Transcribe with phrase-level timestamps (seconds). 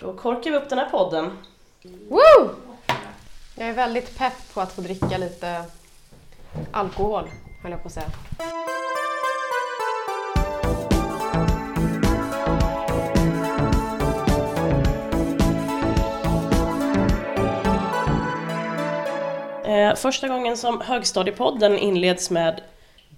[0.00, 1.30] Då korkar vi upp den här podden.
[2.08, 2.50] Woo!
[3.54, 5.64] Jag är väldigt pepp på att få dricka lite
[6.72, 7.24] alkohol,
[7.62, 8.06] höll jag på att säga.
[19.64, 22.60] Eh, första gången som Högstadiepodden inleds med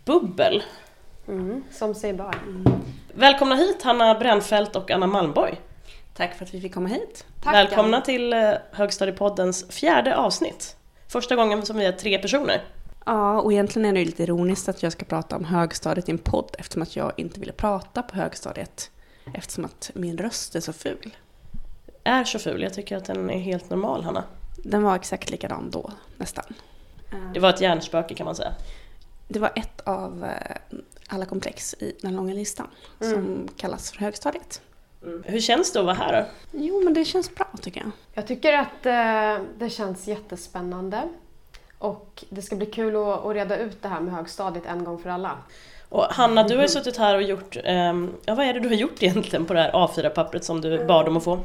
[0.05, 0.63] bubbel.
[1.29, 2.35] Mm, som sig bör.
[3.15, 5.61] Välkomna hit Hanna Brännfält och Anna Malmborg.
[6.21, 7.27] Tack för att vi fick komma hit.
[7.41, 8.01] Tack, Välkomna Anna.
[8.01, 10.77] till eh, Högstadiepoddens fjärde avsnitt.
[11.09, 12.65] Första gången som vi är tre personer.
[13.07, 16.13] Ja, och egentligen är det ju lite ironiskt att jag ska prata om högstadiet i
[16.13, 18.91] en podd eftersom att jag inte ville prata på högstadiet.
[19.35, 21.17] Eftersom att min röst är så ful.
[22.05, 24.25] Är så ful, jag tycker att den är helt normal Hanna.
[24.57, 26.45] Den var exakt likadan då, nästan.
[27.35, 28.53] Det var ett hjärnspöke kan man säga.
[29.29, 30.57] Det var ett av eh,
[31.09, 32.69] alla komplex i den långa listan
[33.01, 34.61] som kallas för högstadiet.
[35.25, 36.29] Hur känns det att vara här då?
[36.59, 37.91] Jo, men det känns bra tycker jag.
[38.15, 41.09] Jag tycker att eh, det känns jättespännande.
[41.79, 44.99] Och det ska bli kul att, att reda ut det här med högstadiet en gång
[44.99, 45.39] för alla.
[45.89, 48.69] Och Hanna, du har ju suttit här och gjort, ehm, ja vad är det du
[48.69, 51.41] har gjort egentligen på det här A4-pappret som du bad om att få?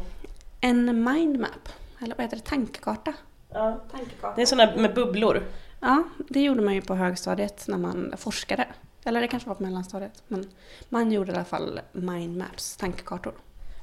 [0.61, 1.69] En mindmap,
[1.99, 3.13] eller vad heter det, tankekarta.
[3.53, 3.79] Ja.
[4.21, 5.43] Det är en sån där med bubblor.
[5.79, 8.67] Ja, det gjorde man ju på högstadiet när man forskade.
[9.03, 10.23] Eller det kanske var på mellanstadiet.
[10.27, 10.49] Men
[10.89, 13.33] man gjorde i alla fall mindmaps, tankekartor.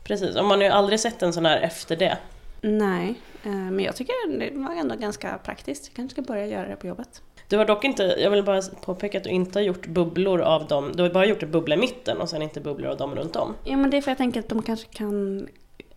[0.04, 2.18] Precis, och man har ju aldrig sett en sån här efter det.
[2.60, 3.14] Nej,
[3.44, 5.86] eh, men jag tycker det var ändå ganska praktiskt.
[5.86, 7.22] Jag kanske ska börja göra det på jobbet.
[7.48, 10.66] Du har dock inte, jag vill bara påpeka att du inte har gjort bubblor av
[10.66, 13.14] dem, du har bara gjort en bubbla i mitten och sen inte bubblor av dem
[13.14, 13.54] runt om.
[13.64, 15.48] Ja, men det är för jag tänker att de kanske kan...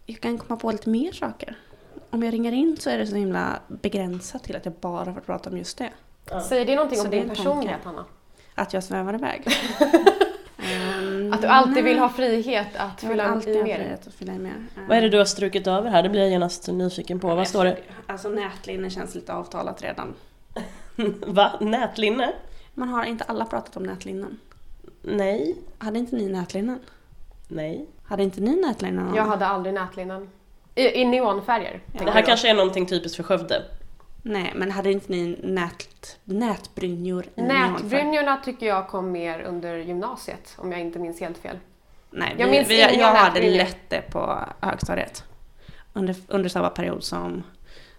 [0.06, 1.56] Jag kan komma på lite mer saker.
[2.09, 5.22] Om jag ringer in så är det så himla begränsat till att jag bara får
[5.22, 5.89] prata om just det.
[6.50, 8.06] Säger det någonting Så om din personlighet, Hanna?
[8.56, 9.48] Att jag svävar iväg.
[11.46, 13.76] Du alltid vill ha frihet att Jag vill fylla alltid i ha mer?
[13.76, 14.66] frihet att fylla i mer.
[14.88, 16.04] Vad är det du har strukit över här?
[16.04, 17.36] Det blir jag genast nyfiken på.
[17.36, 17.78] Vad står det?
[18.08, 20.14] Alltså nätlinne känns lite avtalat redan.
[21.28, 21.52] Va?
[21.61, 22.34] Nätlinne?
[22.73, 24.39] Man har inte alla pratat om nätlinnen.
[25.02, 25.55] Nej.
[25.78, 26.80] Hade inte ni nätlinnen?
[27.48, 27.86] Nej.
[28.04, 29.16] Hade inte ni nätlinnen?
[29.16, 30.30] Jag hade aldrig nätlinnen.
[30.76, 31.82] I, i neonfärger.
[31.92, 33.61] tänker Det här kanske är någonting typiskt för Skövde.
[34.27, 37.41] Nej, men hade inte ni nät, nätbrynjor i?
[37.41, 41.59] Nätbrynjorna tycker jag kom mer under gymnasiet, om jag inte minns helt fel.
[42.11, 45.23] Nej, Jag vi, minns vi, jag hade lätt det på högstadiet.
[45.93, 47.43] Under, under samma period som,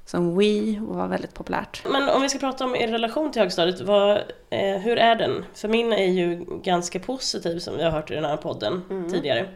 [0.05, 1.85] som Wii var väldigt populärt.
[1.91, 4.17] Men om vi ska prata om er relation till högstadiet, vad,
[4.51, 5.45] eh, hur är den?
[5.55, 9.49] För min är ju ganska positiv som vi har hört i den här podden tidigare.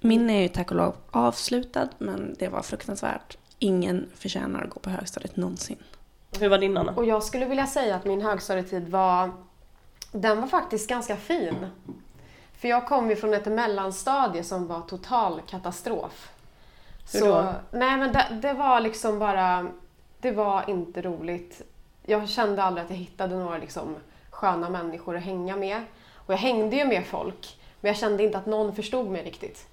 [0.00, 3.36] Min är ju tack och lov avslutad, men det var fruktansvärt.
[3.58, 5.76] Ingen förtjänar att gå på högstadiet någonsin.
[6.40, 6.92] Hur var din Anna?
[6.92, 9.30] Och jag skulle vilja säga att min högstadietid var,
[10.12, 11.66] den var faktiskt ganska fin.
[12.58, 16.30] För jag kom ju från ett mellanstadie som var total katastrof.
[17.12, 17.54] Hur Så, då?
[17.70, 19.66] nej men det, det var liksom bara,
[20.20, 21.62] det var inte roligt.
[22.02, 23.96] Jag kände aldrig att jag hittade några liksom
[24.30, 25.80] sköna människor att hänga med.
[26.14, 29.66] Och jag hängde ju med folk, men jag kände inte att någon förstod mig riktigt.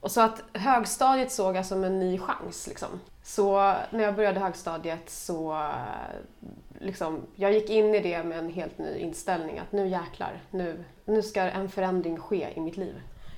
[0.00, 2.66] Och så att högstadiet såg jag som en ny chans.
[2.66, 2.88] Liksom.
[3.22, 8.52] Så när jag började högstadiet så eh, liksom, jag gick in i det med en
[8.52, 9.58] helt ny inställning.
[9.58, 12.94] Att nu jäklar, nu, nu ska en förändring ske i mitt liv.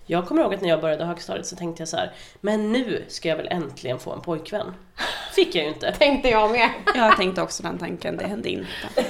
[0.07, 3.05] Jag kommer ihåg att när jag började högstadiet så tänkte jag så här, men nu
[3.09, 4.75] ska jag väl äntligen få en pojkvän.
[5.35, 5.93] Fick jag ju inte.
[5.93, 6.71] Tänkte jag med.
[6.95, 9.05] Jag tänkte också den tanken, det hände inte.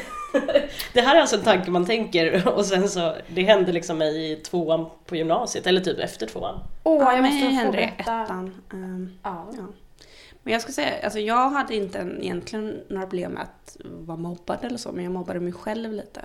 [0.93, 4.33] Det här är alltså en tanke man tänker och sen så, det hände liksom mig
[4.33, 6.59] i tvåan på gymnasiet, eller typ efter tvåan.
[6.83, 8.63] Åh, ja, jag måste få hände det ettan.
[8.73, 9.47] Ehm, Ja.
[9.57, 9.67] ja.
[10.43, 14.17] Men jag ska säga, alltså jag hade inte en, egentligen några problem med att vara
[14.19, 16.21] mobbad eller så, men jag mobbade mig själv lite.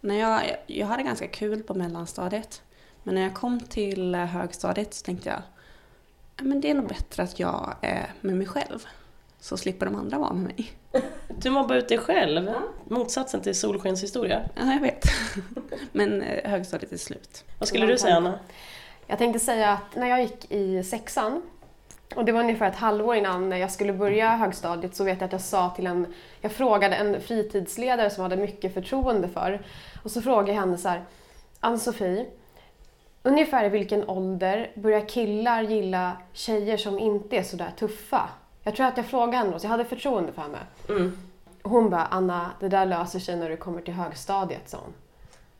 [0.00, 2.62] När jag, jag hade ganska kul på mellanstadiet,
[3.02, 5.38] men när jag kom till högstadiet så tänkte jag,
[6.36, 8.86] "Ja, men det är nog bättre att jag är med mig själv.
[9.40, 10.72] Så slipper de andra vara med mig.
[11.40, 12.50] Du mobbar ut dig själv,
[12.84, 14.42] motsatsen till solskenshistoria.
[14.54, 15.04] Ja, jag vet.
[15.92, 17.44] men eh, högstadiet är slut.
[17.58, 18.38] Vad skulle du säga Anna?
[19.06, 21.42] Jag tänkte säga att när jag gick i sexan,
[22.14, 25.32] och det var ungefär ett halvår innan jag skulle börja högstadiet, så vet jag att
[25.32, 29.66] jag sa till en, jag frågade en fritidsledare som jag hade mycket förtroende för,
[30.02, 31.04] och så frågade jag henne så här,
[31.60, 32.26] Ann-Sofie,
[33.22, 38.28] ungefär i vilken ålder börjar killar gilla tjejer som inte är sådär tuffa?
[38.68, 40.58] Jag tror att jag frågade henne så jag hade förtroende för henne.
[40.88, 41.18] Mm.
[41.62, 44.94] Hon bara, Anna, det där löser sig när du kommer till högstadiet, sa hon.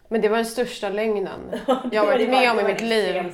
[0.08, 1.40] Men det var den största lögnen
[1.93, 3.32] jag varit med om i mitt liv.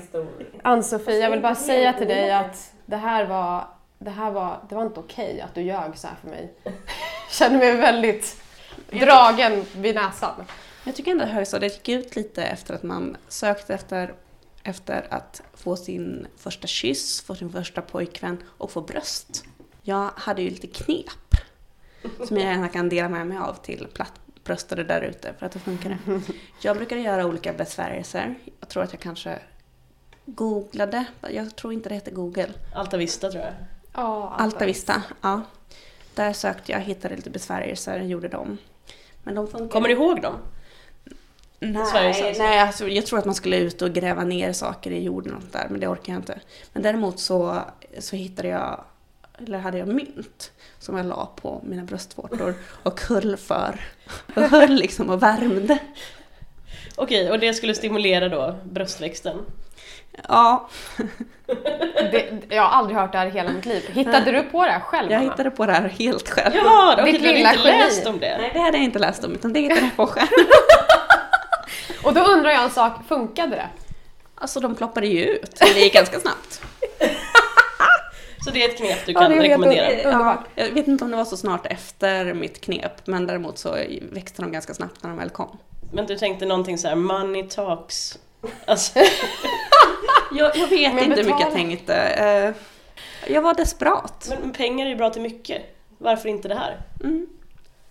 [0.62, 3.68] Ann-Sofie, jag vill bara säga till dig att det här var,
[3.98, 6.54] det här var, det var inte okej att du ljög så här för mig.
[6.64, 6.74] Jag
[7.30, 8.42] känner mig väldigt
[8.90, 10.44] dragen vid näsan.
[10.84, 14.14] Jag tycker ändå att högstadiet gick ut lite efter att man sökte efter
[14.64, 19.44] efter att få sin första kyss, få sin första pojkvän och få bröst.
[19.86, 21.34] Jag hade ju lite knep
[22.26, 25.58] som jag gärna kan dela med mig av till plattbröstade där ute för att det
[25.58, 25.98] funkar.
[26.60, 28.34] Jag brukade göra olika besvärjelser.
[28.60, 29.38] Jag tror att jag kanske
[30.26, 32.48] googlade, jag tror inte det heter Google.
[32.74, 33.52] Alta Vista tror jag.
[33.94, 35.42] Ja, Alta Vista, ja.
[36.14, 38.58] Där sökte jag, hittade lite besvärjelser, gjorde dem.
[39.22, 40.34] Men de funkar Kommer du ihåg dem?
[41.58, 45.34] Nej, nej alltså, jag tror att man skulle ut och gräva ner saker i jorden
[45.34, 46.40] och där, men det orkar jag inte.
[46.72, 47.60] Men däremot så,
[47.98, 48.84] så hittade jag,
[49.38, 53.80] eller hade jag mynt som jag la på mina bröstvårtor och höll för.
[54.34, 55.78] Och höll liksom och värmde.
[56.96, 59.38] Okej, och det skulle stimulera då bröstväxten?
[60.28, 60.68] Ja,
[62.12, 63.82] Det, jag har aldrig hört det här i hela mitt liv.
[63.92, 65.30] Hittade du på det här själv, jag Anna?
[65.30, 66.54] hittade på det här helt själv.
[66.54, 67.78] Jaha, okej, Ditt du hade inte geni.
[67.84, 68.38] läst om det?
[68.38, 70.28] Nej, det hade jag inte läst om, utan det hittade jag på själv.
[72.04, 73.68] Och då undrar jag en sak, funkade det?
[74.34, 76.62] Alltså de ploppade ju ut, men det gick ganska snabbt.
[78.44, 79.90] Så det är ett knep du Ja, kan det är helt rekommendera?
[79.90, 80.40] under- Underbart.
[80.54, 83.76] Ja, jag vet inte om det var så snart efter mitt knep, men däremot så
[84.12, 85.58] växte de ganska snabbt när de väl kom.
[85.92, 88.18] Men du tänkte någonting så här: money talks?
[88.66, 88.98] Alltså,
[90.32, 91.94] Jag, jag vet Men inte hur mycket jag tänkte.
[91.96, 92.54] Eh,
[93.32, 94.32] Jag var desperat.
[94.40, 95.62] men pengar är ju bra till mycket.
[95.98, 96.80] Varför inte det här?
[97.00, 97.26] Mm.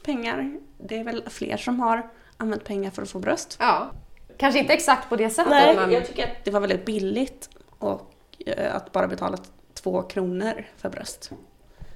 [0.06, 3.57] Pengar, det är väl fler som har använt pengar för att få bröst.
[3.59, 3.91] Ja.
[4.38, 5.91] Kanske inte exakt på det sättet, Nej, men...
[5.91, 7.49] Jag tycker att det var väldigt billigt
[7.79, 8.11] och
[8.45, 9.38] eh, att bara betala
[9.83, 11.31] två kronor för bröst.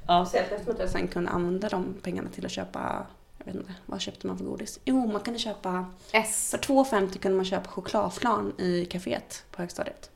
[0.07, 0.25] Ja.
[0.25, 3.05] Speciellt eftersom att jag sen kunde använda de pengarna till att köpa,
[3.37, 4.79] jag vet inte, vad köpte man för godis?
[4.85, 6.47] Jo, man kunde köpa, S.
[6.51, 10.09] för 2,50 kunde man köpa chokladflan i kaféet på högstadiet.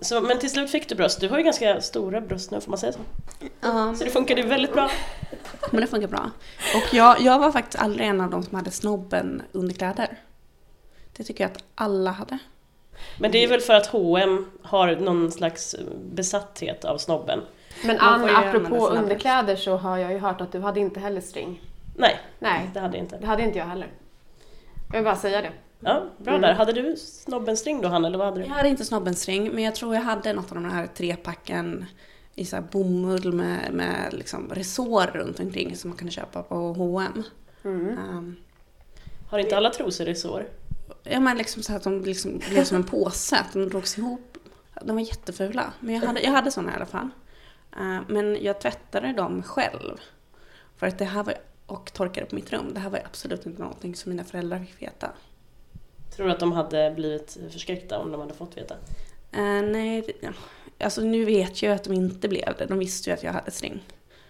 [0.00, 1.20] Så, men till slut fick du bröst.
[1.20, 2.98] Du har ju ganska stora bröst nu, får man säga så?
[3.60, 4.90] Ja, Så det funkade väldigt bra.
[5.72, 6.30] men det funkar bra.
[6.74, 10.18] Och jag, jag var faktiskt aldrig en av de som hade snobben underkläder.
[11.16, 12.38] Det tycker jag att alla hade.
[13.18, 15.76] Men det är väl för att H&M har någon slags
[16.12, 17.40] besatthet av snobben.
[17.84, 21.62] Men Ann, apropå underkläder så har jag ju hört att du hade inte heller string.
[21.96, 23.18] Nej, Nej, det hade jag inte.
[23.18, 23.88] det hade inte jag heller.
[24.88, 25.50] Jag vill bara säga det.
[25.80, 26.42] Ja, bra Mm.
[26.42, 26.54] där.
[26.54, 28.46] Hade du snobbenstring då, Hanna, eller vad hade du?
[28.46, 31.86] Jag hade inte snobbenstring, men jag tror jag hade något av de här trepacken
[32.34, 36.54] i så här bomull med, med liksom resår runt omkring som man kunde köpa på
[36.54, 37.22] H&M.
[37.64, 37.98] Mm.
[37.98, 38.36] Um,
[39.30, 40.46] Har inte alla trosor resår?
[41.02, 44.38] Ja men liksom så att de liksom blev som en påse, att de drogs ihop.
[44.82, 47.08] De var jättefula, men jag hade, jag hade såna i alla fall.
[47.80, 49.96] Uh, men jag tvättade dem själv.
[50.76, 51.34] För att det här var,
[51.66, 52.74] och torkade på mitt rum.
[52.74, 55.10] Det här var ju absolut inte någonting som mina föräldrar fick veta.
[56.16, 58.74] Tror du att de hade blivit förskräckta om de hade fått veta?
[59.32, 60.32] Eh, nej, det-
[60.84, 62.66] alltså nu vet jag att de inte blev det.
[62.66, 63.82] De visste ju att jag hade string.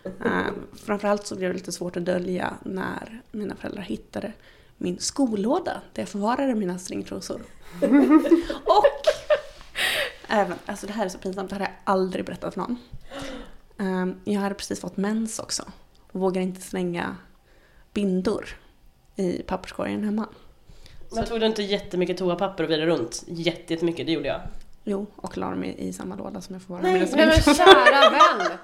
[0.06, 0.48] Uh,
[0.84, 4.32] framförallt så blev det lite svårt att dölja när mina föräldrar hittade
[4.78, 7.40] min skolåda där jag förvarade mina stringtrosor.
[8.64, 8.84] och
[10.28, 12.76] även, alltså det här är så pinsamt, det här har jag aldrig berättat för någon.
[13.78, 15.62] Eh, jag hade precis fått mens också
[16.12, 17.16] och vågade inte slänga
[17.92, 18.48] bindor
[19.16, 20.28] i papperskorgen hemma.
[21.12, 23.24] Men tog du inte jättemycket toapapper och virade runt?
[23.26, 24.40] Jätte- Jättemycket, det gjorde jag.
[24.90, 27.54] Jo, och la dem i, i samma låda som jag förvarade Nej, mina Nej men
[27.54, 28.58] kära vän!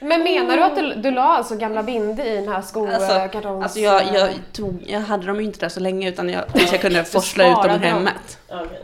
[0.00, 3.62] Men menar du att du, du la alltså gamla binde i den här skokartongs...
[3.62, 6.72] Alltså jag, jag, tog, jag hade dem ju inte där så länge utan jag, tills
[6.72, 8.38] jag kunde forsla ut dem ur hemmet.
[8.48, 8.82] Ja, okej.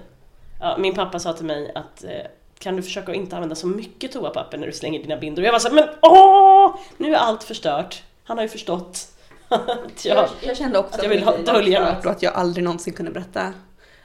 [0.61, 2.11] Ja, min pappa sa till mig att eh,
[2.59, 5.45] kan du försöka att inte använda så mycket toapapper när du slänger dina bindor?
[5.45, 6.75] Jag var såhär, men åh!
[6.97, 8.03] Nu är allt förstört.
[8.25, 8.99] Han har ju förstått
[9.49, 10.17] att jag...
[10.17, 12.05] Jag, jag kände också att jag vill ha- det var dölja något.
[12.05, 13.53] och att jag aldrig någonsin kunde berätta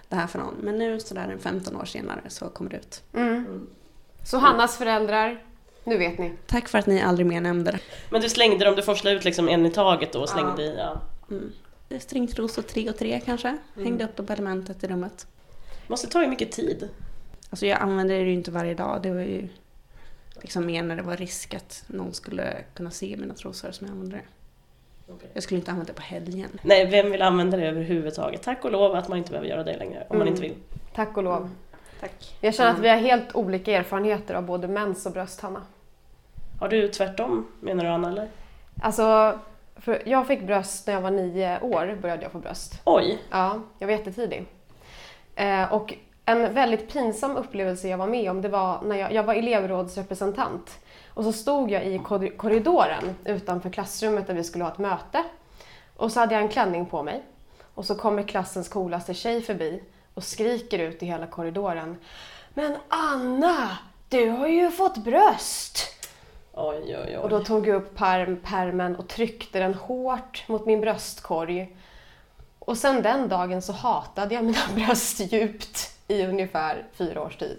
[0.09, 0.55] det här för någon.
[0.61, 3.03] Men nu sådär en 15 år senare så kommer det ut.
[3.13, 3.67] Mm.
[4.23, 5.43] Så Hannas föräldrar,
[5.83, 6.33] nu vet ni.
[6.45, 7.79] Tack för att ni aldrig mer nämnde det.
[8.11, 10.75] Men du slängde dem, du forslade ut liksom en i taget då och slängde i,
[10.77, 11.01] ja.
[11.29, 11.51] Mm.
[11.99, 13.57] Stringtrosor tre och tre kanske.
[13.75, 15.27] Hängde upp dem på elementet i rummet.
[15.87, 16.89] Måste ta ju mycket tid.
[17.49, 18.99] Alltså jag använde det ju inte varje dag.
[19.03, 19.49] Det var ju
[20.41, 23.93] liksom mer när det var risk att någon skulle kunna se mina trosor som jag
[23.93, 24.23] använde det.
[25.33, 26.49] Jag skulle inte använda det på helgen.
[26.61, 28.43] Nej, vem vill använda det överhuvudtaget?
[28.43, 30.27] Tack och lov att man inte behöver göra det längre, om man Mm.
[30.27, 30.55] inte vill.
[30.95, 31.49] Tack och lov.
[31.99, 32.35] Tack.
[32.41, 35.61] Jag känner att vi har helt olika erfarenheter av både mens och bröst, Hanna.
[36.59, 38.27] Har du tvärtom, menar du Anna, eller?
[38.81, 39.39] Alltså,
[39.75, 42.81] för jag fick bröst när jag var nio år, började jag få bröst.
[42.85, 43.17] Oj!
[43.31, 44.45] Ja, jag var jättetidig.
[45.35, 45.93] Eh, och
[46.25, 50.79] en väldigt pinsam upplevelse jag var med om, det var när jag, jag var elevrådsrepresentant.
[51.17, 55.24] Och så stod jag i korri- korridoren utanför klassrummet där vi skulle ha ett möte.
[55.95, 57.24] Och så hade jag en klänning på mig.
[57.74, 59.83] Och så kommer klassens coolaste tjej förbi
[60.13, 61.97] och skriker ut i hela korridoren.
[62.53, 63.77] Men Anna,
[64.09, 65.77] du har ju fått bröst!
[66.53, 67.17] Oj, oj, oj.
[67.17, 71.77] Och då tog jag upp perm, permen och tryckte den hårt mot min bröstkorg.
[72.59, 75.93] Och sen den dagen så hatade jag mina bröst djupt.
[76.07, 77.57] i ungefär fyra års tid.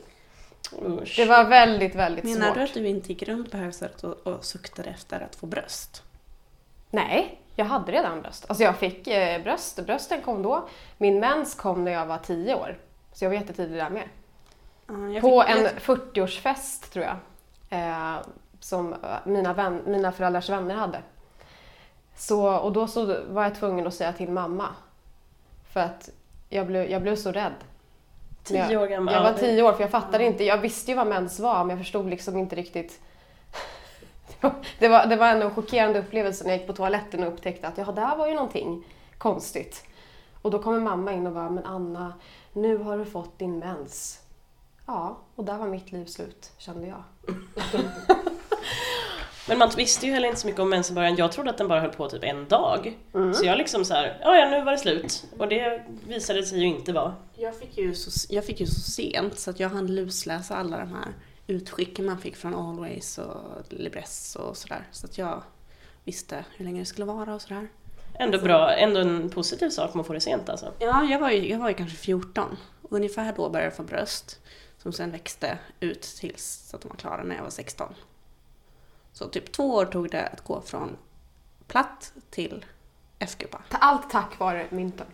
[0.82, 1.16] Usch.
[1.16, 2.54] Det var väldigt, väldigt Menar svårt.
[2.56, 6.02] du att du inte gick runt på högstadiet och, och suktade efter att få bröst?
[6.90, 8.44] Nej, jag hade redan bröst.
[8.48, 10.68] Alltså jag fick eh, bröst, brösten kom då.
[10.98, 12.78] Min mens kom när jag var tio år.
[13.12, 14.08] Så jag var jättetidig där med.
[15.14, 17.16] Jag På fick- en jag- 40-årsfest tror jag.
[17.70, 18.16] Eh,
[18.60, 21.00] som eh, mina, vän, mina föräldrars vänner hade.
[22.16, 24.68] Så, och då så var jag tvungen att säga till mamma.
[25.72, 26.10] För att
[26.48, 27.52] jag blev, jag blev så rädd.
[28.48, 29.14] Tio jag, år gammal.
[29.14, 30.44] Jag var tio år för jag fattade inte.
[30.44, 33.00] Jag visste ju vad mens var men jag förstod liksom inte riktigt.
[34.78, 37.68] Det var, det var ändå en chockerande upplevelse när jag gick på toaletten och upptäckte
[37.68, 38.84] att ja, det här var ju någonting
[39.18, 39.84] konstigt.
[40.42, 42.12] Och då kommer mamma in och bara, men Anna,
[42.52, 44.20] nu har du fått din mens.
[44.86, 47.02] Ja, och där var mitt liv slut, kände jag.
[49.48, 51.16] Men man visste ju heller inte så mycket om mensen i början.
[51.16, 52.98] Jag trodde att den bara höll på typ en dag.
[53.34, 55.24] Så jag liksom så här, ja ja nu var det slut.
[55.38, 57.14] Och det visade sig ju inte vara.
[57.36, 60.78] Jag fick, ju så, jag fick ju så sent så att jag hann lusläsa alla
[60.78, 61.12] de här
[61.46, 63.36] utskicken man fick från Always och
[63.68, 64.86] Libresse och sådär.
[64.92, 65.42] Så att jag
[66.04, 67.68] visste hur länge det skulle vara och sådär.
[68.18, 70.72] Ändå bra, ändå en positiv sak om man får det sent alltså.
[70.78, 72.56] Ja, jag var ju, jag var ju kanske 14.
[72.82, 74.40] Och ungefär då började jag få bröst.
[74.82, 77.94] Som sen växte ut tills att de var klara när jag var 16.
[79.18, 80.96] Så typ två år tog det att gå från
[81.66, 82.64] platt till
[83.18, 83.60] F-kupa.
[83.70, 85.06] Ta- Allt tack vare mynten.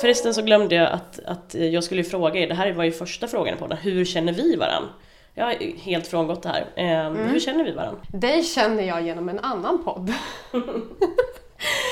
[0.00, 3.28] Förresten så glömde jag att, att jag skulle fråga er, det här var ju första
[3.28, 3.78] frågan på den.
[3.78, 4.88] hur känner vi varann?
[5.34, 6.66] Jag har helt frångått det här.
[6.76, 7.96] Eh, Hur känner vi varann?
[8.08, 10.12] Dig känner jag genom en annan podd.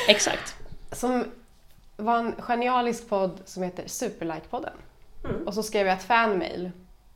[0.09, 0.55] Exakt.
[0.93, 1.25] Som
[1.97, 4.73] var en genialisk podd som heter Superlike-podden.
[5.47, 6.71] Och så skrev jag ett fanmail.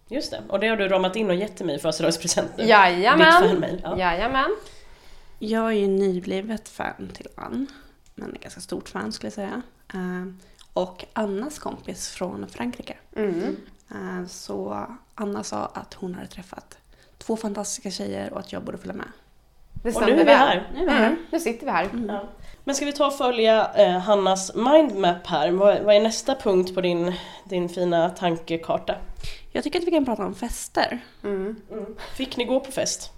[0.08, 2.62] Just det, och det har du ramat in och gett till mig i födelsedagspresent nu.
[2.62, 3.32] Ditt Jajamän!
[3.32, 3.80] fanmail.
[3.84, 3.99] Ja.
[3.99, 4.56] Jajamän!
[5.38, 7.66] Jag är ju nyblivet fan till Ann.
[8.14, 9.62] Men ganska stort fan skulle jag säga.
[9.94, 10.26] Eh,
[10.73, 12.96] Och Annas kompis från Frankrike.
[13.16, 13.56] Mm.
[13.90, 16.78] Eh, Så Anna sa att hon hade träffat
[17.18, 19.06] två fantastiska tjejer och att jag borde följa med.
[19.82, 20.70] Det Och nu är vi här.
[20.75, 21.06] Nu är vi här.
[21.06, 21.18] Mm.
[21.30, 21.88] Nu sitter vi här.
[22.08, 22.28] Ja.
[22.64, 25.50] Men ska vi ta och följa eh, Hannas mindmap här?
[25.50, 27.12] Vad, vad är nästa punkt på din,
[27.44, 28.94] din fina tankekarta?
[29.56, 31.04] Jag tycker att vi kan prata om fester.
[31.23, 31.56] Mm.
[32.14, 33.12] Fick ni gå på fest?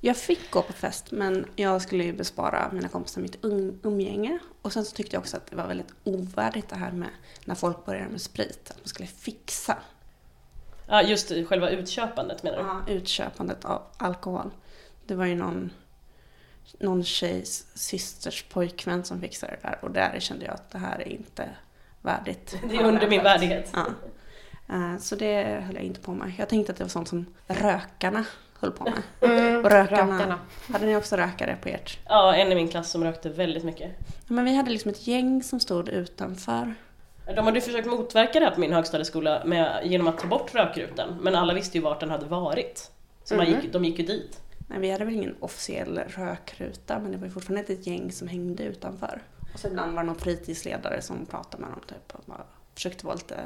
[0.00, 4.38] Jag fick gå på fest men jag skulle ju bespara mina kompisar mitt um- umgänge.
[4.62, 7.08] Och sen så tyckte jag också att det var väldigt ovärdigt det här med
[7.44, 8.70] när folk börjar med sprit.
[8.70, 9.76] Att man skulle fixa
[10.86, 12.64] Ja, just det, själva utköpandet menar du?
[12.64, 12.94] ja.
[12.94, 14.50] utköpandet av alkohol.
[15.06, 15.72] Det var ju någon,
[16.78, 21.00] någon tjejs systers pojkvän som fixade det där och där kände jag att det här
[21.00, 21.48] är inte
[22.02, 22.58] värdigt.
[22.68, 23.70] Det är under min värdighet.
[23.72, 23.86] Ja.
[24.68, 26.32] Eh, Så det höll jag inte på med.
[26.38, 28.24] Jag tänkte att det var sånt som rökarna
[28.60, 28.92] höll på med.
[29.20, 29.64] Mm.
[29.64, 30.14] Och rökarna.
[30.16, 30.38] Rökarna.
[30.72, 31.98] Hade ni också rökare på ert?
[32.08, 33.90] Ja, en i min klass som rökte väldigt mycket.
[34.26, 36.74] Men vi hade liksom ett gäng som stod utanför.
[37.36, 40.54] De hade ju försökt motverka det här på min högstadieskola med, genom att ta bort
[40.54, 42.90] rökrutan, men alla visste ju vart den hade varit.
[43.24, 43.60] Så man Mhm.
[43.60, 44.40] gick, de gick ju dit.
[44.68, 48.28] Nej, vi hade väl ingen officiell rökruta men det var ju fortfarande ett gäng som
[48.28, 49.22] hängde utanför.
[49.54, 52.42] Och så ibland var det någon fritidsledare som pratade med dem typ och bara
[52.74, 53.36] försökte vara lite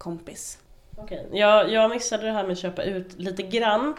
[0.00, 0.58] kompis.
[0.96, 3.94] Okej, jag, jag missade det här med att köpa ut lite grann.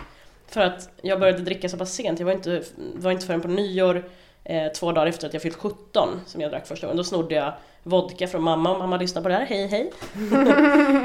[0.47, 3.47] För att jag började dricka så pass sent, jag var inte, var inte förrän på
[3.47, 4.03] nyår
[4.43, 6.97] eh, två dagar efter att jag fyllt 17 som jag drack första gången.
[6.97, 7.53] Då snodde jag
[7.83, 9.91] vodka från mamma, om mamma lyssnar på det här, hej hej!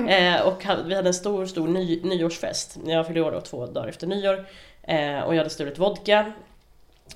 [0.36, 2.78] eh, och vi hade en stor, stor ny, nyårsfest.
[2.84, 4.46] Jag fyllde år då två dagar efter nyår.
[4.82, 6.32] Eh, och jag hade stulit vodka,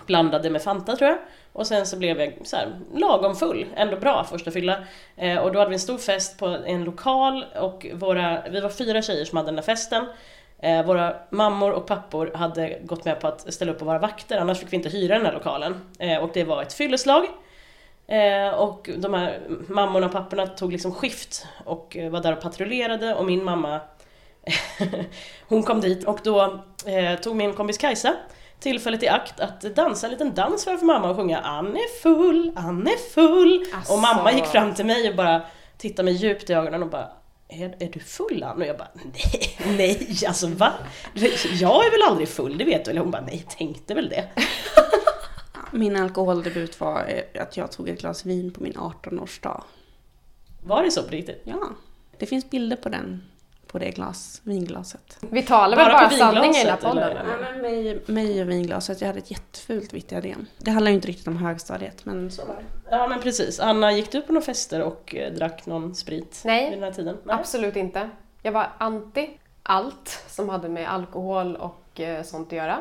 [0.06, 1.18] blandade med Fanta tror jag.
[1.52, 4.78] Och sen så blev jag så här, lagom full, ändå bra första fylla.
[5.16, 8.68] Eh, och då hade vi en stor fest på en lokal och våra, vi var
[8.68, 10.06] fyra tjejer som hade den där festen.
[10.58, 14.38] Eh, våra mammor och pappor hade gått med på att ställa upp och vara vakter,
[14.38, 15.80] annars fick vi inte hyra den här lokalen.
[15.98, 17.26] Eh, och det var ett fylleslag.
[18.06, 22.40] Eh, och de här mammorna och papporna tog liksom skift och eh, var där och
[22.40, 23.80] patrullerade och min mamma
[25.48, 28.16] hon kom dit och då eh, tog min kompis Kajsa
[28.60, 32.52] tillfället i akt att dansa en liten dans framför mamma och sjunga Ann är full,
[32.56, 33.64] Ann är full.
[33.74, 33.92] Asså.
[33.92, 35.42] Och mamma gick fram till mig och bara
[35.78, 37.08] tittade mig djupt i ögonen och bara
[37.48, 38.62] är, är du full Ann?
[38.62, 40.72] Och jag bara nej, nej, alltså va?
[41.60, 42.90] Jag är väl aldrig full, det vet du?
[42.90, 44.28] Eller hon bara nej, tänkte väl det.
[45.72, 49.62] Min alkoholdebut var eh, att jag tog ett glas vin på min 18-årsdag.
[50.62, 51.42] Var det så på riktigt?
[51.44, 51.68] Ja,
[52.18, 53.29] det finns bilder på den,
[53.72, 55.18] på det glas, vinglaset.
[55.20, 57.10] Vi talar väl Bara bara sanning i den här vinglaset, podden?
[57.10, 57.24] eller?
[57.30, 60.46] Ja, men mig, mig och vinglaset, jag hade ett jättefult vitt diadem.
[60.58, 62.96] Det handlar ju inte riktigt om högstadiet, men så var det.
[62.96, 63.60] Ja men precis.
[63.60, 66.70] Anna, gick du på några fester och eh, drack någon sprit Nej.
[66.70, 67.16] vid den här tiden?
[67.26, 68.10] Absolut inte.
[68.42, 69.30] Jag var anti
[69.62, 72.78] allt som hade med alkohol och eh, sånt att göra.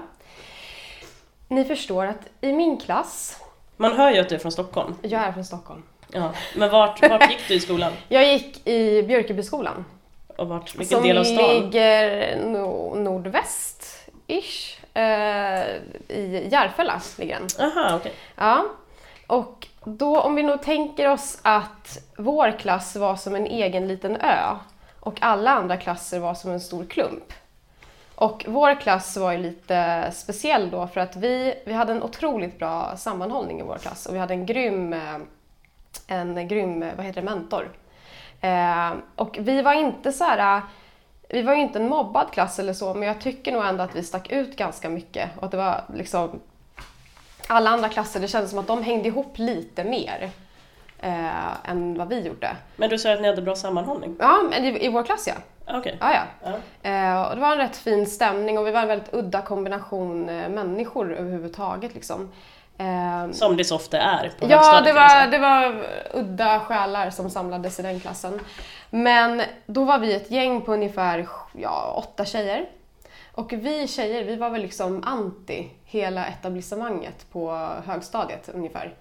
[1.47, 3.37] Ni förstår att i min klass
[3.77, 4.95] Man hör ju att du är från Stockholm.
[5.01, 5.83] Jag är från Stockholm.
[6.11, 6.33] Ja.
[6.57, 7.91] Men vart, vart gick du i skolan?
[8.07, 9.85] Jag gick i Björkebyskolan.
[10.39, 11.49] Och vart, vilken som del av stan?
[11.49, 14.79] ligger no nordväst-ish.
[14.93, 15.65] Eh,
[16.07, 17.67] I Järfälla ligger den.
[17.67, 18.13] Aha, okej.
[18.35, 18.65] Ja.
[19.27, 24.15] Och då om vi nog tänker oss att vår klass var som en egen liten
[24.15, 24.55] ö
[24.99, 27.33] och alla andra klasser var som en stor klump.
[28.15, 32.59] Och vår klass var ju lite speciell då för att vi, vi hade en otroligt
[32.59, 35.17] bra sammanhållning i vår klass och vi hade en grym, eh,
[36.07, 37.69] en grym vad heter det, mentor.
[38.41, 40.61] Eh, och vi var inte så här,
[41.29, 43.95] vi var ju inte en mobbad klass eller så men jag tycker nog ändå att
[43.95, 46.39] vi stack ut ganska mycket och att det var liksom
[47.47, 50.31] alla andra klasser, det kändes som att de hängde ihop lite mer
[50.99, 52.55] eh, än vad vi gjorde.
[52.75, 54.15] Men du sa att ni hade bra sammanhållning?
[54.19, 55.33] Ja, men i, i vår klass ja.
[55.77, 55.97] Okej.
[55.99, 56.23] ja, ja.
[56.43, 56.89] Ja.
[56.89, 60.29] Eh, och det var en rätt fin stämning och vi var en väldigt udda kombination
[60.29, 61.93] eh, människor överhuvudtaget.
[61.93, 62.31] Liksom.
[62.79, 67.29] Eh, Som det så ofta är på Ja, det var, det var udda själar som
[67.29, 68.39] samlades i den klassen.
[68.89, 72.69] Men då var vi ett gäng på ungefär ja, åtta tjejer.
[73.31, 77.51] Och vi tjejer, vi var väl liksom anti hela etablissemanget på
[77.85, 78.93] högstadiet ungefär.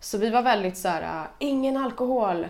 [0.00, 2.48] Så vi var väldigt så här, ingen alkohol,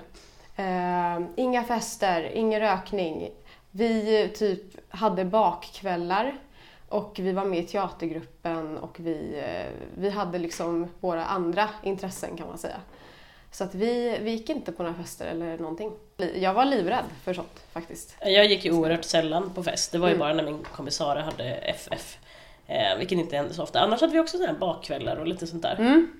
[0.57, 3.31] eh, inga fester, ingen rökning.
[3.71, 4.63] Vi typ
[4.95, 6.35] hade bakkvällar
[6.89, 12.37] och vi var med i teatergruppen och vi, eh, vi hade liksom våra andra intressen
[12.37, 12.77] kan man säga.
[13.53, 15.93] Så att vi, vi gick inte på några fester eller någonting.
[16.35, 18.17] Jag var livrädd för sånt faktiskt.
[18.21, 19.93] Jag gick ju oerhört sällan på fest.
[19.93, 20.19] Det var ju Mm.
[20.21, 22.19] bara när min kompis Sara hade FF.
[22.67, 23.81] Eh, vilket inte hände så ofta.
[23.81, 25.77] Annars hade vi också sådana här bakkvällar och lite sånt där.
[25.79, 26.13] Mm.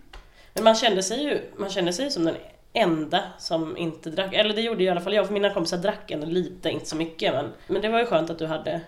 [0.55, 2.37] Men man kände sig ju man kände sig som den
[2.73, 4.35] enda som inte drack.
[4.35, 6.97] Eller det gjorde i alla fall jag, för mina kompisar drack ändå lite, inte så
[6.97, 7.35] mycket.
[7.35, 8.81] Men, men det var ju skönt att du hade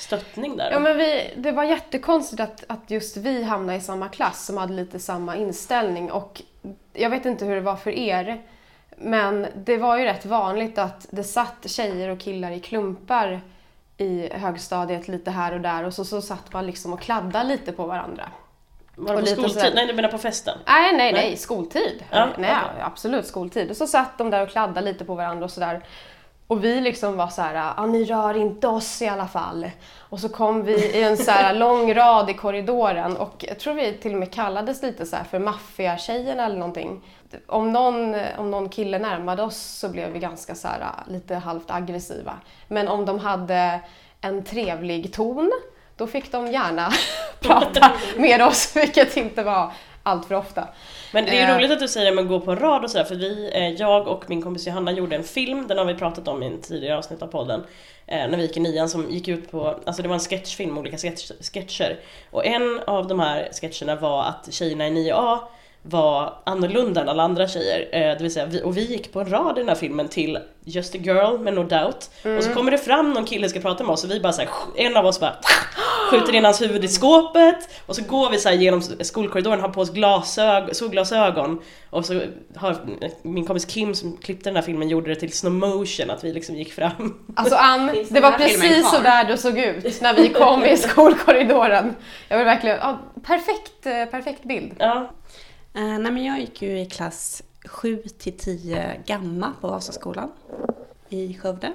[0.00, 0.70] stöttning där.
[0.70, 4.56] Ja, men vi, det var jättekonstigt att, att just vi hamnade i samma klass som
[4.56, 6.10] hade lite samma inställning.
[6.10, 6.42] Och
[6.92, 8.42] jag vet inte hur det var för er,
[8.96, 13.40] men det var ju rätt vanligt att det satt tjejer och killar i klumpar
[13.96, 17.72] i högstadiet lite här och där och så, så satt man liksom och kladdade lite
[17.72, 18.28] på varandra.
[18.96, 19.50] var det på skoltid?
[19.52, 20.58] sådär- Nej, du menar på festen?
[20.66, 21.28] Nej, nej, Nej.
[21.28, 22.04] nej, skoltid.
[22.10, 22.82] Ja, nej, okej.
[22.82, 23.70] absolut skoltid.
[23.70, 25.80] Och så satt de där och kladdade lite på varandra och sådär.
[26.50, 29.70] Och vi liksom var så här, ah, ni rör inte oss i alla fall.
[29.98, 33.74] Och så kom vi i en så här lång rad i korridoren och jag tror
[33.74, 37.02] vi till och med kallades lite så här för maffiatjejerna eller någonting.
[37.46, 41.70] Om någon, om någon kille närmade oss så blev vi ganska så här lite halvt
[41.70, 42.32] aggressiva.
[42.68, 43.80] Men om de hade
[44.20, 45.52] en trevlig ton,
[45.96, 46.92] då fick de gärna
[47.40, 50.68] prata med oss, vilket inte var allt för ofta.
[51.12, 51.56] Men det är ju Eh.
[51.56, 54.24] roligt att du säger att gå på rad och sådär för vi, eh, jag och
[54.30, 57.22] min kompis Johanna gjorde en film, den har vi pratat om i en tidigare avsnitt
[57.22, 57.64] av podden.
[58.06, 60.78] Eh, när vi gick i nian som gick ut på, alltså det var en sketchfilm,
[60.78, 61.98] olika sketch, sketcher.
[62.30, 65.38] Och en av de här sketcherna var att tjejerna i 9A
[65.82, 67.88] var annorlunda än alla andra tjejer.
[67.92, 70.08] Eh, det vill säga, vi, och vi gick på en rad i den här filmen
[70.08, 72.10] till Just a girl med No doubt.
[72.38, 74.32] Och så kommer det fram någon kille som ska prata med oss och vi bara
[74.32, 75.36] såhär, en av oss bara
[76.10, 79.68] skjuter in hans huvud i skåpet och så går vi så här genom skolkorridoren, har
[79.68, 82.20] på oss glasög, solglasögon och så
[82.56, 82.76] har
[83.22, 86.32] min kompis Kim som klippte den här filmen gjorde det till slow motion att vi
[86.32, 87.18] liksom gick fram.
[87.36, 91.94] Alltså Ann, det var precis så där du såg ut när vi kom i skolkorridoren.
[92.28, 94.72] Jag vill verkligen, ja, perfekt, eh, perfekt bild.
[94.78, 95.10] Ja,
[95.74, 100.32] Eh, nej men jag gick ju i klass 7 till 10 gamma på Vasaskolan
[101.08, 101.72] i Skövde.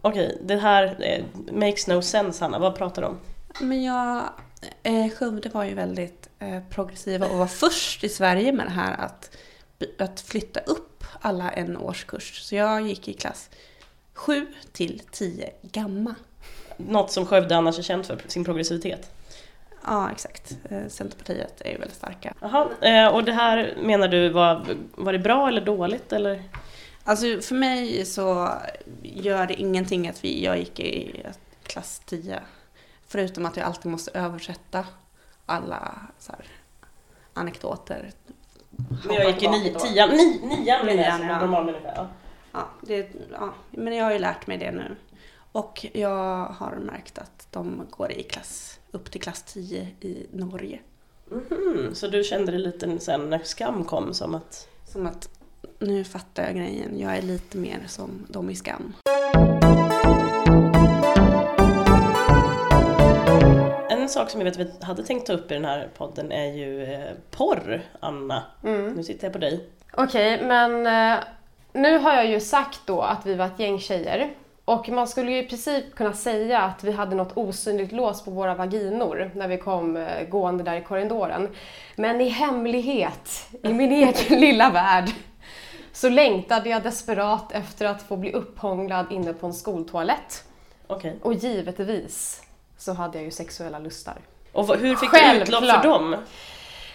[0.00, 3.18] okej, det här eh, makes no sense Hanna, vad pratar du om?
[3.60, 4.24] Men jag,
[4.82, 8.96] eh, Skövde var ju väldigt eh, progressiva och var först i Sverige med det här
[9.00, 9.36] att,
[9.98, 12.42] att flytta upp alla en årskurs.
[12.42, 13.50] Så jag gick i klass
[14.14, 16.14] 7 till 10 gamma.
[16.76, 19.10] Något som Skövde annars är känt för, sin progressivitet.
[19.88, 20.56] Ja, exakt.
[20.70, 22.34] Eh, Centerpartiet är ju väldigt starka.
[22.40, 26.42] Jaha, eh, och det här menar du var, var det bra eller dåligt eller?
[27.04, 28.48] Alltså för mig så
[29.02, 31.22] gör det ingenting att vi, jag gick i
[31.62, 32.40] klass 10.
[33.06, 34.86] Förutom att jag alltid måste översätta
[35.46, 36.46] alla så här,
[37.34, 38.10] anekdoter.
[39.06, 41.40] Men jag gick i ni, tian, ni, nian menar jag som ja.
[41.40, 41.92] normal människa.
[41.96, 42.08] Ja.
[42.52, 44.96] Ja, det, ja, men jag har ju lärt mig det nu.
[45.52, 50.80] Och jag har märkt att de går i klass, upp till klass 10 i Norge.
[51.30, 55.28] Mhm, så du kände det lite sen när skam kom som att Som att
[55.78, 58.94] nu fattar jag grejen, jag är lite mer som de i Skam.
[63.90, 66.32] En sak som jag vet att vi hade tänkt ta upp i den här podden
[66.32, 68.42] är ju eh, porr, Anna.
[68.64, 68.92] Mm.
[68.92, 69.68] Nu tittar jag på dig.
[69.92, 71.24] Okej, men eh,
[71.72, 74.34] nu har jag ju sagt då att vi var ett gäng tjejer
[74.68, 78.30] Och man skulle ju i princip kunna säga att vi hade något osynligt lås på
[78.30, 81.48] våra vaginor när vi kom eh, gående där i korridoren.
[81.96, 85.10] Men i hemlighet, i min egen lilla värld,
[85.92, 90.44] så längtade jag desperat efter att få bli upphånglad inne på en skoltoalett.
[90.86, 91.18] Okej.
[91.22, 92.42] Och givetvis
[92.78, 94.16] så hade jag ju sexuella lustar.
[94.52, 95.82] Och hur fick du utlopp för Självklart.
[95.82, 96.16] dem?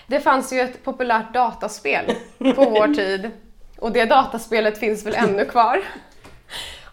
[0.08, 2.06] Det fanns ju ett populärt dataspel
[2.38, 3.32] på vår tid
[3.80, 5.84] och det dataspelet finns väl ännu kvar.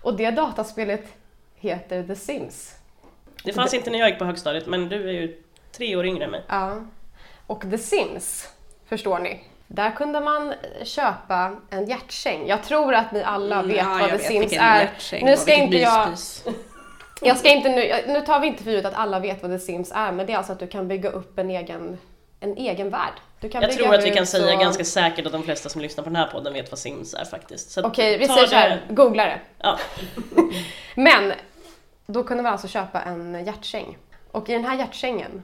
[0.03, 1.05] Och det dataspelet
[1.55, 2.75] heter The Sims.
[3.45, 6.25] Det fanns inte när jag gick på högstadiet, men du är ju tre år yngre
[6.25, 6.43] än mig.
[6.49, 6.85] Ja.
[7.47, 8.49] Och The Sims,
[8.87, 9.45] förstår ni?
[9.67, 12.47] Där kunde man köpa en hjärtsäng.
[12.47, 14.91] Jag tror att ni alla Mm, vet ja, vad The vet Sims är.
[15.25, 16.09] Nu ska inte jag...
[17.23, 19.59] Jag ska inte nu, nu tar vi inte för givet att alla vet vad The
[19.59, 21.99] Sims är, men det är alltså att du kan bygga upp en egen,
[22.41, 23.13] en egen värld.
[23.41, 25.81] Du kan Jag tror att vi kan säga och- ganska säkert att de flesta som
[25.81, 27.79] lyssnar på den här podden vet vad Sims är faktiskt.
[27.79, 29.41] Okej, vi ta säger så det- här, googla det.
[29.59, 29.79] Ja.
[30.95, 31.33] Men
[32.07, 33.97] då kunde man alltså köpa en hjärtsäng.
[34.31, 35.43] Och i den här hjärtsängen,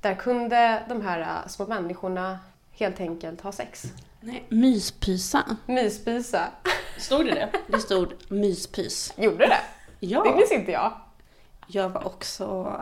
[0.00, 2.38] där kunde de här äh, små människorna
[2.72, 3.84] helt enkelt ha sex.
[4.20, 5.42] Nej, myspysa.
[5.66, 6.48] Myspysa.
[6.98, 7.48] Stod det det?
[7.66, 9.12] Det stod myspys.
[9.16, 9.60] Gjorde det?
[10.00, 10.92] Det Ja, minns inte jag.
[11.66, 12.76] jag var också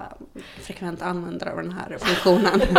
[0.63, 2.61] frekvent användare av den här funktionen.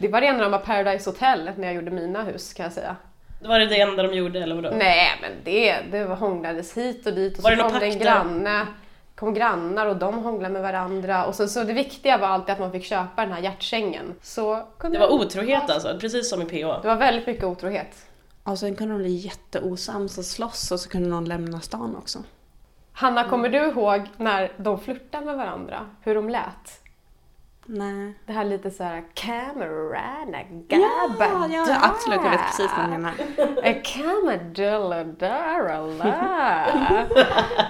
[0.00, 2.96] Det var rena rama Paradise Hotel när jag gjorde mina hus kan jag säga.
[3.42, 4.70] Var det det enda de gjorde eller vadå?
[4.76, 7.86] Nej men det, det var hånglades hit och dit och Var så det kom det
[7.86, 8.66] en granne
[9.18, 12.58] kom grannar och de hånglade med varandra och så, så det viktiga var alltid att
[12.58, 14.14] man fick köpa den här hjärtsängen.
[14.22, 16.82] Så kunde Det var otrohet alltså, precis som i PH.
[16.82, 18.06] Det var väldigt mycket otrohet.
[18.42, 22.18] Och sen kunde de bli jätteosams och slåss och så kunde någon lämna stan också.
[22.92, 25.86] Hanna, kommer du ihåg när de flörtade med varandra?
[26.02, 26.82] Hur de lät?
[27.70, 28.14] Nej.
[28.26, 30.78] Det här lite så här Camerana Ja,
[31.08, 32.20] Gabba ja, absolut.
[32.24, 33.12] Jag vet precis vad du menar.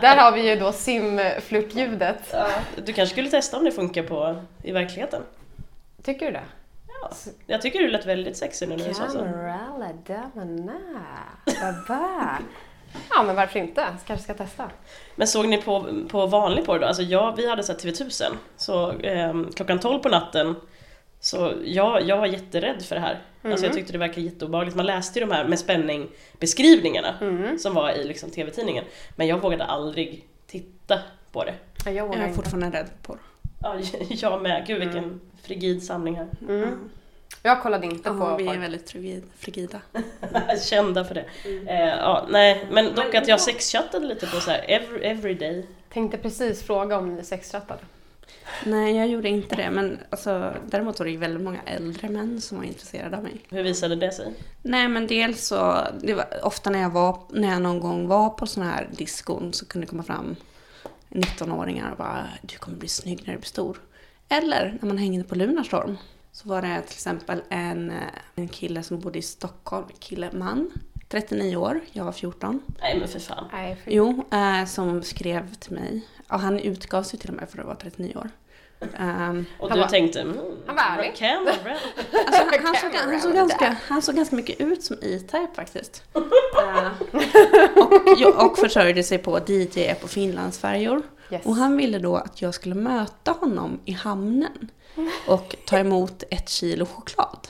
[0.00, 2.34] Där har vi ju då simflörtljudet.
[2.76, 5.22] Du kanske skulle testa om det funkar på i verkligheten?
[6.02, 6.44] Tycker du det?
[7.02, 7.10] Ja.
[7.46, 9.18] Jag tycker du lät väldigt sexig nu när du sa så.
[9.18, 10.80] Camerala Damana
[11.46, 12.38] Baba.
[13.10, 13.86] Ja, men varför inte?
[14.06, 14.70] Kanske ska testa.
[15.16, 16.86] Men såg ni på, på vanlig porr då?
[16.86, 18.24] Alltså jag, vi hade sett TV1000,
[18.56, 20.54] så ehm, klockan 12 på natten
[21.20, 23.22] så jag, jag var jätterädd för det här.
[23.42, 24.76] Alltså jag tyckte det verkade jätteobehagligt.
[24.76, 26.08] Man läste ju de här med spänning
[26.40, 27.14] beskrivningarna
[27.58, 28.84] som var i liksom TV-tidningen.
[29.16, 30.98] Men jag vågade aldrig titta
[31.32, 31.54] på det.
[31.84, 32.34] Ja, Jag Jag är inte.
[32.36, 33.20] fortfarande rädd på det.
[33.62, 33.76] Ja,
[34.08, 34.64] jag med.
[34.66, 36.28] Gud vilken frigid samling här.
[36.48, 36.90] Mm.
[37.48, 39.80] Jag kollade inte Ja, på vi är väldigt frigid- frigida.
[40.70, 41.24] Kända för det.
[41.68, 45.66] Eh, ja, nej, men dock att jag sexchattade lite på så här every, everyday.
[45.92, 47.80] Tänkte precis fråga om ni sexchattade.
[48.66, 49.70] Nej, jag gjorde inte det.
[49.70, 53.40] Men alltså, däremot var det ju väldigt många äldre män som var intresserade av mig.
[53.50, 54.34] Hur visade det sig?
[54.62, 58.30] Nej, men dels så, det var ofta när jag, var, när jag någon gång var
[58.30, 60.36] på såna här diskon så kunde det komma fram
[61.08, 63.80] 19-åringar och bara du kommer bli snygg när du blir stor.
[64.28, 65.96] Eller när man hängde på Lunarstorm
[66.32, 67.96] så var det till exempel en, eh,
[68.34, 70.70] en kille som bodde i Stockholm, kille, man,
[71.08, 72.62] 39 år, jag var 14.
[72.80, 73.44] Nej men för fan.
[73.52, 73.90] Nej, för...
[73.90, 76.06] Jo, eh, som skrev till mig.
[76.28, 78.30] Och han utgav sig till och med för att vara 39 år.
[78.98, 80.36] Ehm, Och Han du var- tänkte mm,
[80.66, 81.08] Han var ärlig.
[82.26, 86.02] Alltså, han, såg, han, såg ganska, han såg ganska mycket ut som E-Type faktiskt.
[86.58, 91.02] Eh, och, och försörjde sig på DJ på Finlandsfärjor.
[91.30, 91.46] Yes.
[91.46, 94.70] Och han ville då att jag skulle möta honom i hamnen
[95.26, 97.48] och ta emot ett kilo choklad.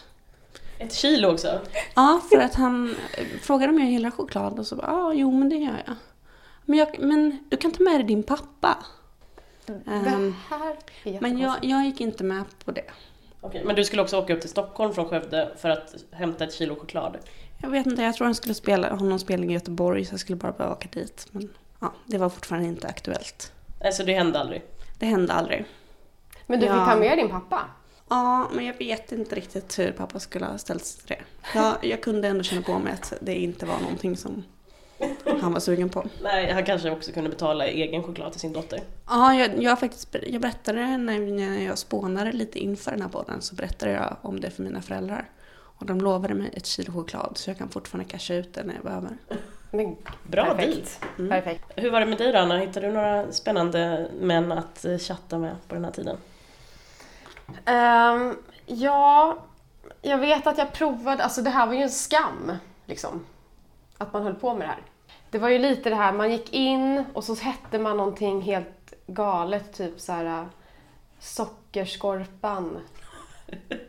[0.78, 1.60] Ett kilo också.
[1.94, 5.32] Ja, för att han eh, frågade om jag gillar choklad och så bara, ja, jo
[5.32, 5.94] men det gör jag.
[6.64, 8.78] Men, jag, men du kan ta med dig din pappa.
[9.66, 12.84] Är men jag, jag gick inte med på det.
[13.40, 16.54] Okej, men du skulle också åka upp till Stockholm från Skövde för att hämta ett
[16.54, 17.16] kilo choklad.
[17.62, 20.20] Jag vet inte, jag tror han skulle spela, ha någon spelning i Göteborg så jag
[20.20, 21.26] skulle bara behöva åka dit.
[21.30, 21.48] Men
[21.80, 23.52] ja, det var fortfarande inte aktuellt.
[23.84, 24.62] Alltså det hände aldrig.
[24.98, 25.64] Det hände aldrig.
[26.46, 26.86] Men du fick Ja.
[26.86, 27.60] ta med din pappa?
[28.08, 31.58] Ja, men jag vet inte riktigt hur pappa skulle ha ställt sig till det.
[31.58, 34.44] Jag, jag kunde ändå känna på mig att det inte var någonting som
[35.40, 36.04] han var sugen på.
[36.22, 38.80] Nej, han kanske också kunde betala egen choklad till sin dotter.
[39.08, 43.42] Ja, jag, jag, faktiskt, jag berättade när, när jag spånade lite inför den här podden
[43.42, 45.30] så berättade jag om det för mina föräldrar.
[45.50, 48.74] Och de lovade mig ett kilo choklad så jag kan fortfarande casha ut det när
[48.74, 49.16] jag behöver.
[49.70, 50.56] Men, Bra deal.
[50.56, 51.00] perfekt.
[51.18, 51.30] Mm.
[51.30, 51.64] perfekt.
[51.76, 52.58] Hur var det med dig då Anna?
[52.58, 56.16] Hittade du några spännande män att eh, chatta med på den här tiden?
[57.64, 59.38] Ehm, ja,
[60.02, 62.52] jag vet att jag provade, alltså det här var ju en skam
[62.86, 63.26] liksom.
[63.98, 64.82] Att man höll på med det här.
[65.30, 68.92] Det var ju lite det här, man gick in och så hette man någonting helt
[69.06, 70.44] galet, typ så här äh,
[71.20, 72.78] Sockerskorpan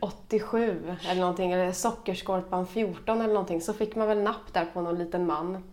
[0.00, 3.60] 87 eller någonting, eller Sockerskorpan 14 eller någonting.
[3.60, 5.64] Så fick man väl napp där på någon liten man.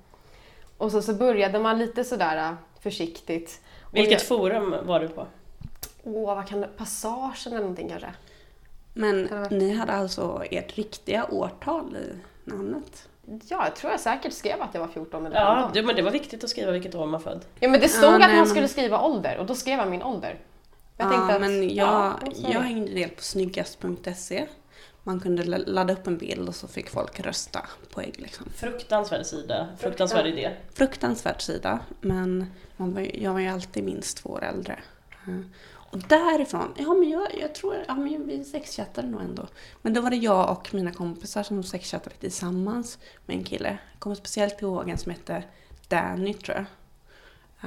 [0.78, 3.62] Och så, så började man lite sådär äh, försiktigt.
[3.91, 5.28] Vilket jag- forum var du på?
[6.04, 6.67] Åh, vad kan det...
[6.67, 8.10] Passagen eller någonting kanske?
[8.93, 12.15] Men Kan ni hade alltså ert riktiga årtal i
[12.50, 13.08] namnet?
[13.26, 15.58] Ja, jag tror jag säkert skrev att jag var 14 eller 15.
[15.58, 17.45] Ja, det, men det var viktigt att skriva vilket år man född.
[17.60, 19.80] Ja men det stod Ja, att nej, man men- skulle skriva ålder och då skrev
[19.80, 20.36] jag min ålder.
[20.97, 24.47] Jag ja, tänkte att, men jag, ja, jag hängde del på snyggast.se.
[25.03, 28.15] Man kunde la- ladda upp en bild och så fick folk rösta på ägg.
[28.19, 28.45] Liksom.
[28.55, 30.55] Fruktansvärd sida, fruktansvärd idé.
[30.73, 32.45] Fruktansvärd sida, men
[32.77, 34.79] man var, jag var ju alltid minst två år äldre.
[35.27, 35.39] Eh,
[35.91, 39.47] Och därifrån, ja men jag, jag tror, ja men vi sexchattade nog ändå.
[39.81, 43.77] Men då var det jag och mina kompisar som sexchattade tillsammans med en kille.
[43.91, 45.43] Jag kommer speciellt ihåg en som hette
[45.88, 46.65] Danny tror jag.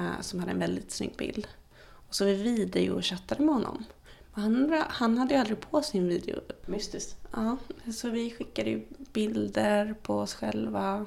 [0.05, 1.47] eh, Som hade en väldigt snygg bild.
[2.11, 3.85] Och så vi videochattade med honom.
[4.33, 6.41] Han, han hade ju aldrig på sin video.
[6.67, 7.17] Mystiskt.
[7.33, 7.57] Ja,
[7.93, 11.07] så vi skickade ju bilder på oss själva.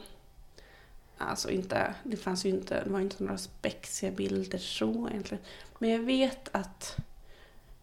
[1.18, 5.44] Alltså inte, det fanns ju inte, det var inte några spexiga bilder så egentligen.
[5.80, 6.96] Men jag vet att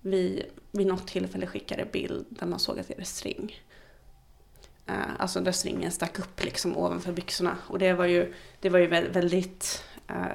[0.00, 3.61] vi vid något tillfälle skickade bild där man såg att vi hade string.
[4.87, 7.56] Eh, Alltså där stringen stack upp liksom ovanför byxorna.
[7.66, 9.85] Och det var ju, det var ju vä- väldigt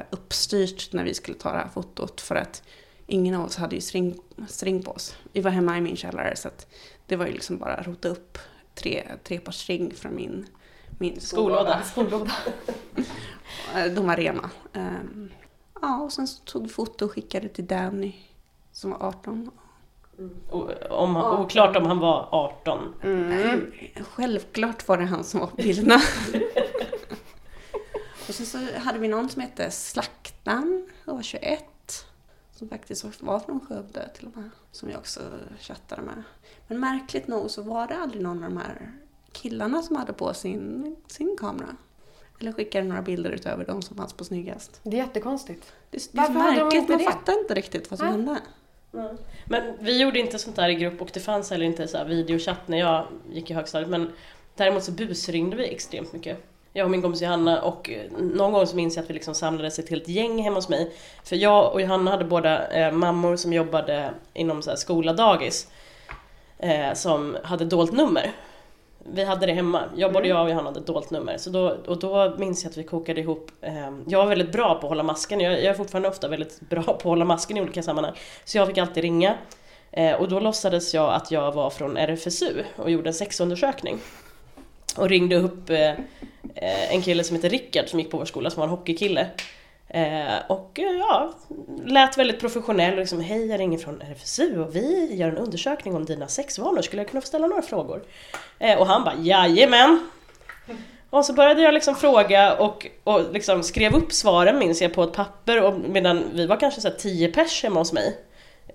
[0.09, 2.63] uppstyrt när vi skulle ta det här fotot för att
[3.07, 5.15] ingen av oss hade ju string, string på oss.
[5.33, 6.67] Vi var hemma i min källare så att
[7.07, 8.37] det var ju liksom bara att rota upp
[8.75, 10.45] tre, tre par string från min,
[10.99, 11.81] min Skolåda.
[11.91, 12.31] Skollåda.
[13.75, 14.49] Eh, De var rena.
[14.73, 15.29] Ehm,
[15.81, 18.13] Ja, och sen så tog vi foto och skickade till Danny
[18.71, 19.51] som var 18.
[20.51, 22.93] O- Om, oklart om han var 18.
[23.03, 23.71] Mm.
[24.11, 26.01] Självklart var det han som var på bilderna.
[28.27, 31.63] och sen så hade vi någon som hette Slaktan och var 21.
[32.51, 34.49] Som faktiskt var från Skövde till och med.
[34.71, 35.21] Som jag också
[35.59, 36.23] chattade med.
[36.67, 38.91] Men märkligt nog så var det aldrig någon av de här
[39.31, 41.75] killarna som hade på sin, sin kamera.
[42.39, 44.79] Eller skickade några bilder utöver de som fanns på Snyggast.
[44.83, 45.73] Det är jättekonstigt.
[45.89, 47.05] Det, det är så Varför hade de märkligt, inte man det?
[47.05, 48.17] fattar inte riktigt vad som Nej.
[48.17, 48.41] hände.
[48.93, 49.17] Mm.
[49.45, 52.05] Men vi gjorde inte sånt där i grupp och det fanns heller inte så här
[52.05, 53.89] videochatt när jag gick i högstadiet.
[53.89, 54.11] Men
[54.55, 56.54] däremot så busringde vi extremt mycket.
[56.77, 59.35] Jag och min kompis Johanna och eh, någon gång så minns jag att vi liksom
[59.35, 60.91] samlades ett helt gäng hemma hos mig.
[61.23, 65.67] För jag och Johanna hade båda eh, mammor som jobbade inom så här skola, dagis.
[66.57, 68.31] Eh, som hade dolt nummer.
[69.03, 69.83] Vi hade det hemma.
[69.95, 71.37] Jag, både jag och Johanna hade dolt nummer.
[71.37, 73.51] Så då, och då minns jag att vi kokade ihop.
[73.61, 75.39] Eh, jag var väldigt bra på att hålla masken.
[75.39, 78.13] Jag, jag är fortfarande ofta väldigt bra på att hålla masken i olika sammanhang.
[78.45, 79.37] Så jag fick alltid ringa.
[79.91, 83.99] Eh, och då låtsades jag att jag var från RFSU och gjorde en sexundersökning.
[84.97, 88.59] Och ringde upp eh, en kille som heter Rickard som gick på vår skola som
[88.59, 89.27] var en hockeykille.
[89.87, 91.33] Eh, och eh, ja,
[91.85, 95.95] lät väldigt professionell och liksom Hej, jag ringer från RFSU och vi gör en undersökning
[95.95, 96.81] om dina sexvanor.
[96.81, 98.03] Skulle jag kunna få ställa några frågor?
[98.59, 100.09] Eh, och han bara Jajamän!
[101.09, 105.03] Och så började jag liksom fråga och, och liksom skrev upp svaren minns jag på
[105.03, 108.17] ett papper och medan vi var kanske så här 10 pers hemma hos mig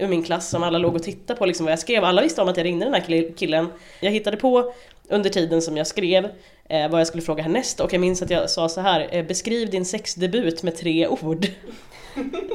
[0.00, 2.04] ur min klass som alla låg och tittade på liksom vad jag skrev.
[2.04, 3.68] Alla visste om att jag ringde den här kill- killen.
[4.00, 4.72] Jag hittade på
[5.08, 6.24] under tiden som jag skrev
[6.68, 9.24] eh, vad jag skulle fråga härnäst och jag minns att jag sa så här eh,
[9.24, 11.46] Beskriv din sexdebut med tre ord.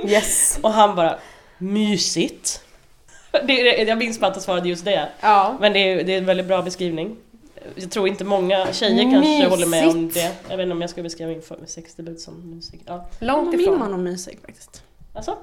[0.08, 0.60] Yes.
[0.62, 1.20] Och han bara
[1.58, 2.62] Mysigt.
[3.32, 5.10] Det, det- jag minns bara att jag svarade just det.
[5.22, 5.58] Ja.
[5.60, 7.16] Men det är, det är en väldigt bra beskrivning.
[7.76, 9.50] Jag tror inte många tjejer kanske Mysigt.
[9.50, 10.32] håller med om det.
[10.50, 12.82] Jag vet inte om jag skulle beskriva min sexdebut som musik.
[12.86, 13.10] Ja.
[13.20, 13.92] Långt Min var ifrån.
[13.92, 14.84] nog mysig faktiskt.
[15.16, 15.38] Alltså?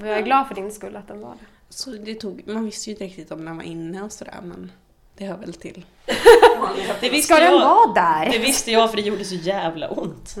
[0.00, 1.46] Jag är glad för din skull att den var det.
[1.68, 4.72] Så det tog, man visste ju inte riktigt om den var inne och sådär men
[5.16, 5.84] det hör väl till.
[7.00, 8.30] Det visste, Ska den jag, vara där?
[8.32, 10.34] det visste jag för det gjorde så jävla ont.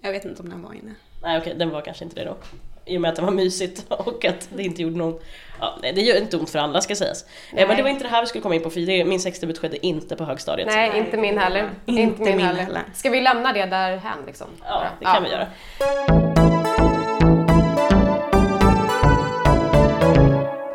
[0.00, 0.94] Jag vet inte om den var inne.
[1.22, 2.36] Nej okej, den var kanske inte det då.
[2.84, 5.18] I och med att det var mysigt och att det inte gjorde någon...
[5.60, 7.22] Ja, nej, det gör inte ont för andra ska sägas.
[7.22, 7.76] Eh, Men Nej.
[7.76, 9.86] det var inte det här vi skulle komma in på för det, min sexdebut skedde
[9.86, 10.68] inte på högstadiet.
[10.68, 11.70] Nej, inte min heller.
[11.86, 12.82] Inte min heller.
[12.94, 14.46] Ska vi lämna det där hän liksom?
[14.64, 15.46] Ja, det kan vi göra.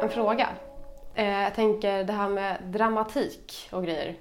[0.09, 0.49] En fråga.
[1.15, 4.15] Eh, jag tänker det här med dramatik och grejer.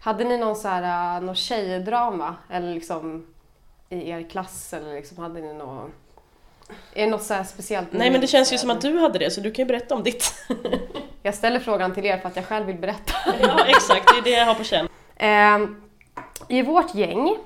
[0.00, 3.26] Hade ni någon så här, uh, någon tjejdrama eller liksom
[3.88, 5.90] i er klass eller liksom hade ni något...
[6.94, 7.88] Är det något så speciellt?
[7.92, 9.94] Nej men det känns ju som att du hade det så du kan ju berätta
[9.94, 10.34] om ditt.
[11.22, 13.12] Jag ställer frågan till er för att jag själv vill berätta.
[13.40, 14.88] ja exakt, det är det jag har på känn.
[15.16, 15.68] Eh,
[16.48, 17.36] I vårt gäng,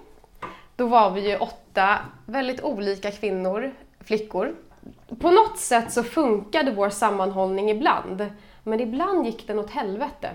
[0.77, 4.55] då var vi ju åtta väldigt olika kvinnor, flickor.
[5.21, 8.31] På något sätt så funkade vår sammanhållning ibland,
[8.63, 10.31] men ibland gick den åt helvete.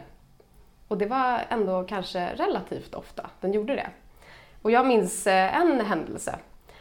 [0.87, 3.89] Och det var ändå kanske relativt ofta den gjorde det.
[4.61, 6.35] Och jag minns eh, en händelse.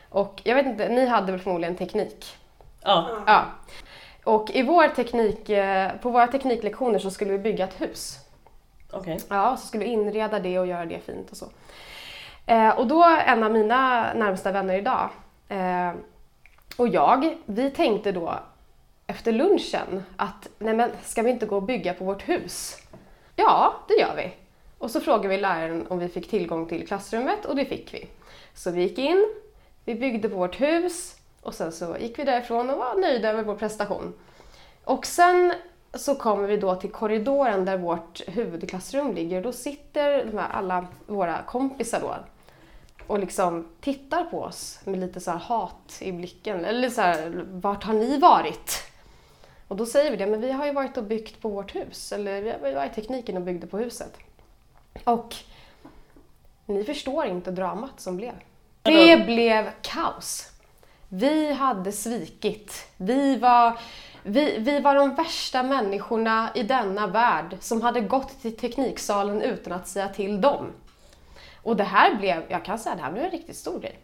[0.08, 2.36] Och jag vet inte, ni hade väl förmodligen teknik?
[2.82, 3.44] Ja, Ja.
[4.24, 8.18] Och i vår teknik, eh, på våra tekniklektioner så skulle vi bygga ett hus.
[8.92, 9.18] okej.
[9.28, 11.46] Ja, så skulle vi inreda det och göra det fint och så.
[12.46, 15.08] Eh, och då en av mina närmsta vänner idag
[16.80, 18.34] och jag, vi tänkte då
[19.06, 22.76] efter lunchen att nej men ska vi inte gå och bygga på vårt hus?
[23.36, 24.32] Ja, det gör vi.
[24.78, 28.08] Och så frågade vi läraren om vi fick tillgång till klassrummet och det fick vi.
[28.54, 29.34] Så vi gick in,
[29.84, 33.42] vi byggde på vårt hus och sen så gick vi därifrån och var nöjda över
[33.42, 34.12] vår prestation.
[34.84, 35.52] Och sen
[35.94, 39.36] så kommer vi då till korridoren där vårt huvudklassrum ligger.
[39.36, 42.14] och Då sitter de här, alla våra kompisar då
[43.10, 46.64] och liksom tittar på oss med lite så hat i blicken.
[46.64, 48.82] Eller så här, vart har ni varit?
[49.68, 52.12] Och då säger vi det, men vi har ju varit och byggt på vårt hus.
[52.12, 54.16] Eller vi var i tekniken och byggde på huset.
[55.04, 55.34] Och
[56.66, 58.32] ni förstår inte dramat som blev.
[58.82, 60.52] Det blev kaos.
[61.08, 62.86] Vi hade svikit.
[62.96, 63.78] Vi var,
[64.22, 69.72] vi, vi var de värsta människorna i denna värld som hade gått till tekniksalen utan
[69.72, 70.72] att säga till dem.
[71.70, 73.98] Och det här blev, jag kan säga det här blev en riktigt stor grej.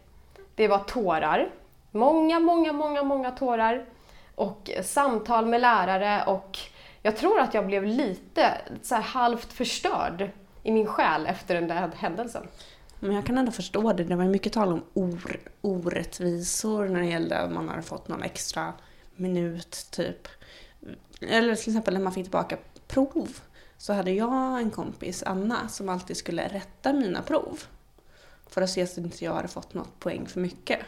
[0.55, 1.49] Det var tårar.
[1.91, 3.85] Många, många, många, många tårar.
[4.35, 6.57] Och samtal med lärare och
[7.01, 10.29] jag tror att jag blev lite så här halvt förstörd
[10.63, 12.47] i min själ efter den där händelsen.
[12.99, 14.03] Men jag kan ändå förstå det.
[14.03, 18.23] Det var mycket tal om or orättvisor när det gällde att man hade fått någon
[18.23, 18.73] extra
[19.15, 20.27] minut typ.
[21.21, 23.39] Eller till exempel när man fick tillbaka prov
[23.77, 27.63] så hade jag en kompis, Anna, som alltid skulle rätta mina prov.
[28.49, 30.79] För att se att inte jag hade fått något poäng för mycket.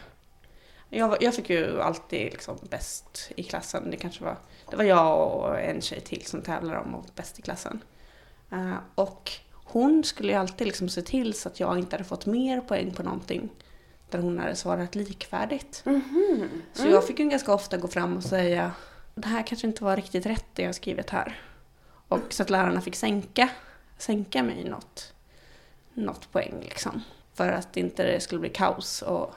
[0.88, 3.90] Jag, jag fick ju alltid liksom bäst i klassen.
[3.90, 4.36] Det kanske var,
[4.70, 7.80] det var jag och en tjej till som tävlade om att bäst i klassen.
[8.52, 12.26] Uh, och hon skulle ju alltid liksom se till så att jag inte hade fått
[12.26, 13.48] mer poäng på någonting
[14.10, 15.82] där hon hade svarat likvärdigt.
[15.86, 16.48] Mm -hmm.
[16.72, 18.72] Så jag fick ju ganska ofta gå fram och säga
[19.14, 21.40] det här kanske inte var riktigt rätt det jag skrivit här.
[22.10, 23.48] Och så att lärarna fick sänka,
[23.98, 25.14] sänka mig något,
[25.94, 27.02] något poäng liksom.
[27.34, 29.02] För att inte det skulle bli kaos.
[29.02, 29.34] Och...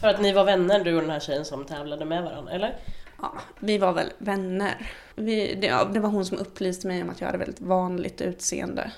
[0.00, 2.78] För att ni var vänner du och den här tjejen som tävlade med varandra, eller?
[3.22, 4.90] Ja, vi var väl vänner.
[5.14, 8.92] Vi, det, det, var hon som upplyste mig om att jag hade väldigt vanligt utseende.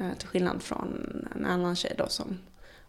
[0.00, 2.38] Eh, till skillnad från en annan tjej då som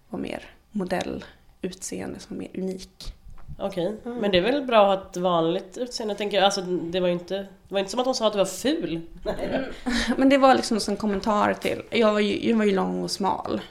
[0.10, 3.16] var mer modellutseende, som var mer unik.
[3.62, 4.12] Okej, okay.
[4.12, 4.18] mm.
[4.22, 6.46] men det är väl bra att ha ett vanligt utseende tänker jag.
[6.46, 8.46] Alltså, det var ju inte, det var inte som att hon sa att du var
[8.46, 9.02] ful.
[9.26, 9.64] Mm.
[10.18, 13.12] Men det var liksom som kommentar till, jag var ju, jag var ju lång och
[13.12, 13.62] smal.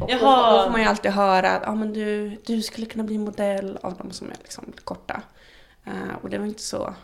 [0.00, 0.50] Och Jaha.
[0.50, 3.18] Då, då får man ju alltid höra att ah, men du, du skulle kunna bli
[3.18, 5.22] modell av de som är liksom korta.
[5.86, 6.94] Uh, och det var inte så,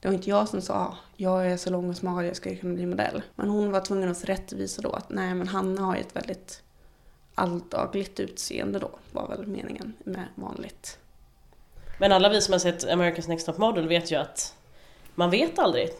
[0.00, 2.56] det var inte jag som sa ah, jag är så lång och smal, jag skulle
[2.56, 3.22] kunna bli modell.
[3.36, 6.62] Men hon var tvungen att rättvisa då att nej men Hanna har ju ett väldigt
[7.34, 10.98] alldagligt utseende då, var väl meningen med vanligt.
[11.98, 14.54] Men alla vi som har sett America's Next Top Model vet ju att
[15.14, 15.90] man vet aldrig.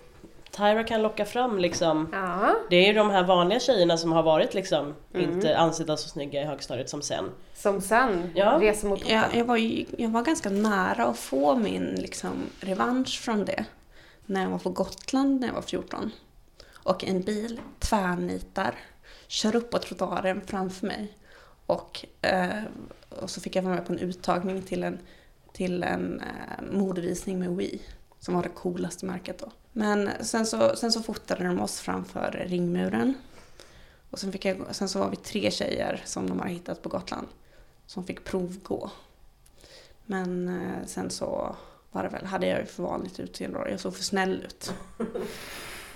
[0.50, 2.54] Tyra kan locka fram liksom, ja.
[2.70, 5.30] det är ju de här vanliga tjejerna som har varit liksom mm.
[5.30, 7.24] inte ansedda så snygga i högstadiet som sen.
[7.54, 8.58] Som sen ja.
[8.60, 9.14] reser mot toppen.
[9.16, 12.30] Jag, jag, var ju, jag var ganska nära att få min liksom,
[12.60, 13.64] revansch från det.
[14.26, 16.10] När jag var på Gotland när jag var 14.
[16.72, 18.74] Och en bil tvärnitar,
[19.26, 21.12] kör upp på trottoaren framför mig.
[21.66, 22.62] Och, eh,
[23.08, 24.98] och så fick jag vara med på en uttagning till en
[25.58, 27.82] till en eh, modevisning med Wii.
[28.18, 29.52] Som var det coolaste märket då.
[29.72, 33.14] Men sen så, sen så fotade de oss framför ringmuren.
[34.10, 36.88] Och sen, fick jag, sen så var vi tre tjejer som de har hittat på
[36.88, 37.26] Gotland.
[37.86, 38.90] Som fick provgå.
[40.06, 41.56] Men eh, sen så
[41.92, 43.70] var det väl, hade jag ju för vanligt utseende.
[43.70, 44.74] Jag såg för snäll ut.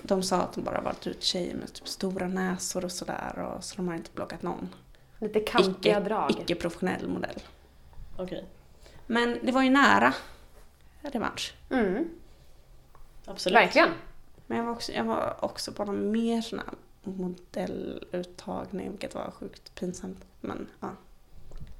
[0.02, 3.58] De sa att de bara valt ut tjejer med typ stora näsor och sådär.
[3.60, 4.68] så de har inte plockat någon.
[5.18, 6.30] Lite kantiga drag.
[6.30, 7.42] Icke-professionell modell.
[8.16, 8.24] Okej.
[8.24, 8.42] Okay.
[9.12, 10.14] Men det var ju nära
[11.00, 11.54] revansch.
[11.70, 12.08] Mm.
[13.24, 13.56] Absolut.
[13.56, 13.88] Verkligen.
[14.46, 16.68] Men jag var också, jag var också på någon mer sån här
[17.02, 20.24] modelluttagning, vilket var sjukt pinsamt.
[20.40, 20.90] Men ja.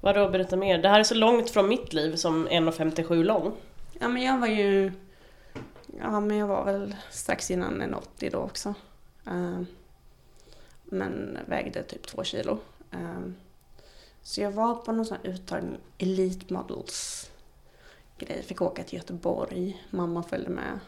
[0.00, 0.78] Vadå, berätta mer.
[0.78, 3.52] Det här är så långt från mitt liv som 1,57 lång.
[4.00, 4.92] Ja men jag var ju...
[5.98, 8.74] Ja men jag var väl strax innan 1,80 då också.
[9.28, 9.62] Uh,
[10.84, 12.58] men vägde typ två kilo.
[12.94, 13.32] Uh,
[14.22, 17.30] så jag var på någon sån här uttagning, Elite Models
[18.18, 18.42] grej.
[18.42, 20.80] Fick åka till Göteborg, mamma följde med.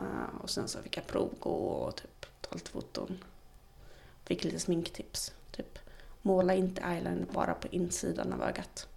[0.00, 3.24] Uh, och sen så fick jag provgå och typ ta lite foton.
[4.24, 5.32] Fick lite sminktips.
[5.50, 5.78] Typ
[6.22, 8.88] måla inte eyeliner bara på insidan av ögat.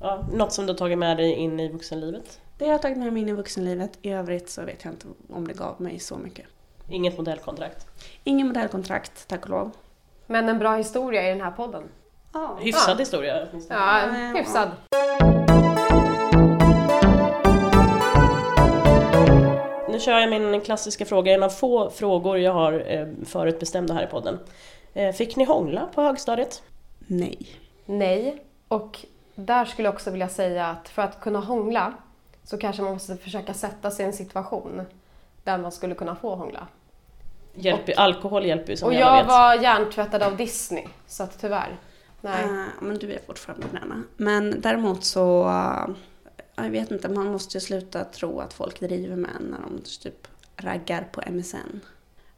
[0.00, 2.40] Ja, något som du har tagit med dig in i vuxenlivet?
[2.58, 3.98] Det har jag tagit med mig in i vuxenlivet.
[4.02, 6.46] I övrigt så vet jag inte om det gav mig så mycket.
[6.88, 7.86] Inget modellkontrakt?
[8.24, 9.70] Inget modellkontrakt, tack och lov.
[10.26, 11.88] Men en bra historia i den här podden?
[12.32, 12.56] Ja.
[12.60, 12.98] Hyfsad ja.
[12.98, 14.00] historia Ja,
[14.34, 14.70] hyfsad.
[19.88, 24.04] Nu kör jag min klassiska fråga, en av få frågor jag har eh, förutbestämda här
[24.04, 24.38] i podden.
[24.94, 26.62] Eh, fick ni hångla på högstadiet?
[27.06, 27.38] Nej.
[27.84, 28.42] Nej.
[28.68, 28.98] Och
[29.34, 31.92] där skulle jag också vilja säga att för att kunna hångla
[32.44, 34.82] så kanske man måste försöka sätta sig i en situation
[35.44, 36.66] där man skulle kunna få hångla.
[37.54, 39.26] Hjälper, alkohol hjälper ju som Och jag vet.
[39.26, 41.76] var hjärntvättad av Disney, så att tyvärr.
[42.22, 42.44] Nej.
[42.44, 44.02] Eh, men du är fortfarande granna.
[44.16, 45.94] Men däremot så, eh,
[46.54, 49.82] jag vet inte, man måste ju sluta tro att folk driver med en när de
[50.02, 51.80] typ raggar på MSN.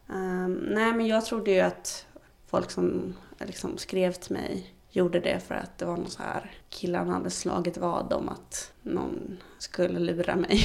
[0.09, 2.07] Ehm, nej men jag trodde ju att
[2.47, 6.51] folk som liksom skrev till mig gjorde det för att det var någon så här
[6.69, 10.61] killarna hade slagit vad om att någon skulle lura mig.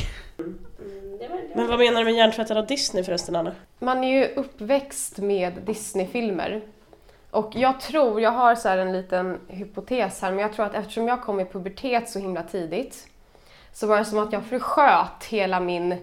[1.55, 3.55] Men vad menar du med hjärntvättad av Disney förresten Anna?
[3.79, 6.61] Man är ju uppväxt med Disney-filmer.
[7.31, 10.73] Och jag tror, jag har så här en liten hypotes här, men jag tror att
[10.73, 13.07] eftersom jag kom i pubertet så himla tidigt
[13.73, 15.95] så var det som att jag försköt hela min,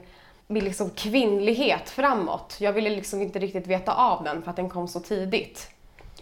[0.47, 2.57] min liksom kvinnlighet framåt.
[2.61, 5.71] Jag ville liksom inte riktigt veta av den för att den kom så tidigt.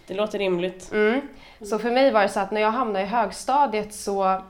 [0.07, 0.91] Det låter rimligt.
[0.93, 1.21] Mm.
[1.61, 4.41] Så för mig var det så att när jag hamnade i högstadiet så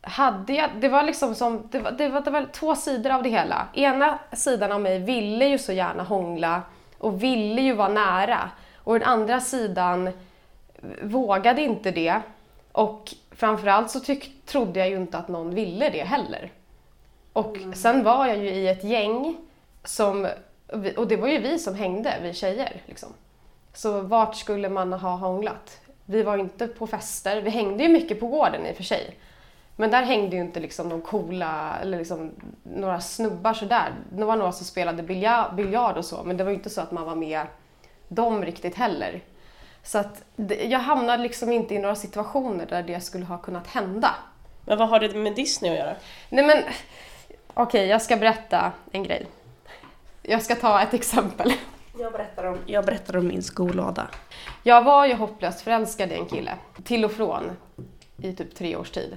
[0.00, 3.22] hade jag, det var liksom som, det var, det var, det var två sidor av
[3.22, 3.66] det hela.
[3.74, 6.62] Ena sidan av mig ville ju så gärna hångla
[6.98, 8.50] och ville ju vara nära.
[8.84, 10.10] Och den andra sidan
[11.02, 12.20] vågade inte det.
[12.72, 16.50] Och framförallt så tyck, trodde jag ju inte att någon ville det heller.
[17.32, 19.36] Och sen var jag ju i ett gäng
[19.84, 20.28] som,
[20.96, 22.82] och det var ju vi som hängde, vi tjejer.
[22.86, 23.08] Liksom.
[23.74, 25.80] Så vart skulle man ha hånglat?
[26.04, 29.18] Vi var inte på fester, vi hängde ju mycket på gården i och för sig.
[29.76, 32.30] Men där hängde ju inte liksom de coola, eller liksom
[32.62, 33.92] några snubbar sådär.
[34.12, 36.80] Det var några som spelade bilja- biljard och så, men det var ju inte så
[36.80, 37.46] att man var med
[38.08, 39.20] dem riktigt heller.
[39.82, 40.22] Så att
[40.68, 44.14] jag hamnade liksom inte i några situationer där det skulle ha kunnat hända.
[44.64, 45.94] Men vad har det med Disney att göra?
[46.28, 46.64] Nej men,
[47.54, 49.26] okej jag ska berätta en grej.
[50.22, 51.52] Jag ska ta ett exempel.
[51.98, 54.08] Jag berättar om, jag berättar om min skolåda.
[54.62, 56.52] Jag var ju hopplöst förälskad i en kille,
[56.84, 57.56] till och från,
[58.16, 59.16] i typ tre års tid.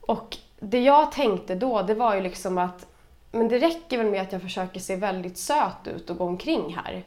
[0.00, 2.86] Och det jag tänkte då, det var ju liksom att
[3.36, 6.76] men det räcker väl med att jag försöker se väldigt söt ut och gå omkring
[6.76, 7.04] här.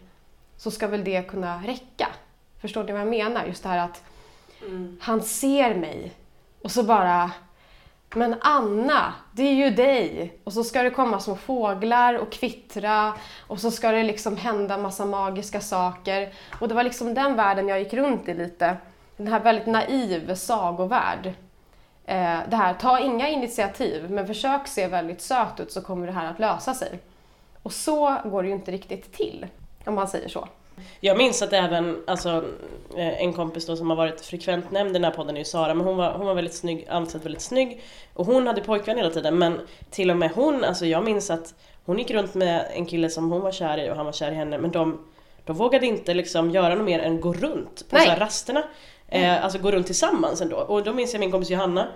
[0.60, 2.08] Så ska väl det kunna räcka.
[2.62, 3.46] Förstår ni vad jag menar?
[3.46, 4.04] Just det här att
[5.00, 6.12] han ser mig
[6.62, 7.32] och så bara
[8.16, 10.34] men Anna, det är ju dig!
[10.44, 13.14] Och så ska det komma små fåglar och kvittra
[13.48, 16.34] och så ska det liksom hända massa magiska saker.
[16.60, 18.78] Och det var liksom den världen jag gick runt i lite.
[19.18, 21.34] Den här väldigt naiv sagovärld.
[22.06, 26.14] Eh, det här, ta inga initiativ men försök se väldigt söt ut så kommer det
[26.14, 27.00] här att lösa sig.
[27.64, 29.48] Och så går det ju inte riktigt till,
[29.86, 30.48] om man säger så.
[31.00, 32.44] Jag minns att även alltså,
[32.98, 35.46] eh, en kompis då som har varit frekvent nämnd i den här podden är ju
[35.46, 37.82] Sara, men hon var, hon var väldigt snygg, ansett väldigt snygg.
[38.14, 39.60] Och hon hade pojkvän hela tiden, men
[39.90, 41.54] till och med hon, alltså jag minns att
[41.86, 44.32] hon gick runt med en kille som hon var kär i och han var kär
[44.32, 45.06] i henne, men de,
[45.46, 48.06] de vågade inte liksom göra något mer än gå runt på Nej.
[48.06, 48.64] så här rasterna.
[49.08, 50.58] Eh, alltså gå runt tillsammans ändå.
[50.58, 51.88] Och då minns jag min kompis Johanna,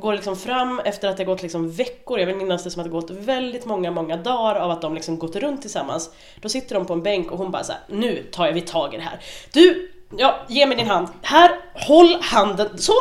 [0.00, 2.86] går liksom fram efter att det gått liksom veckor, jag vill minnas det som att
[2.86, 6.10] det gått väldigt många, många dagar av att de liksom gått runt tillsammans.
[6.40, 8.60] Då sitter de på en bänk och hon bara så här, nu tar jag vi
[8.60, 9.20] tag i det här.
[9.52, 11.08] Du, ja, ge mig din hand.
[11.22, 12.78] Här, håll handen.
[12.78, 12.92] Så,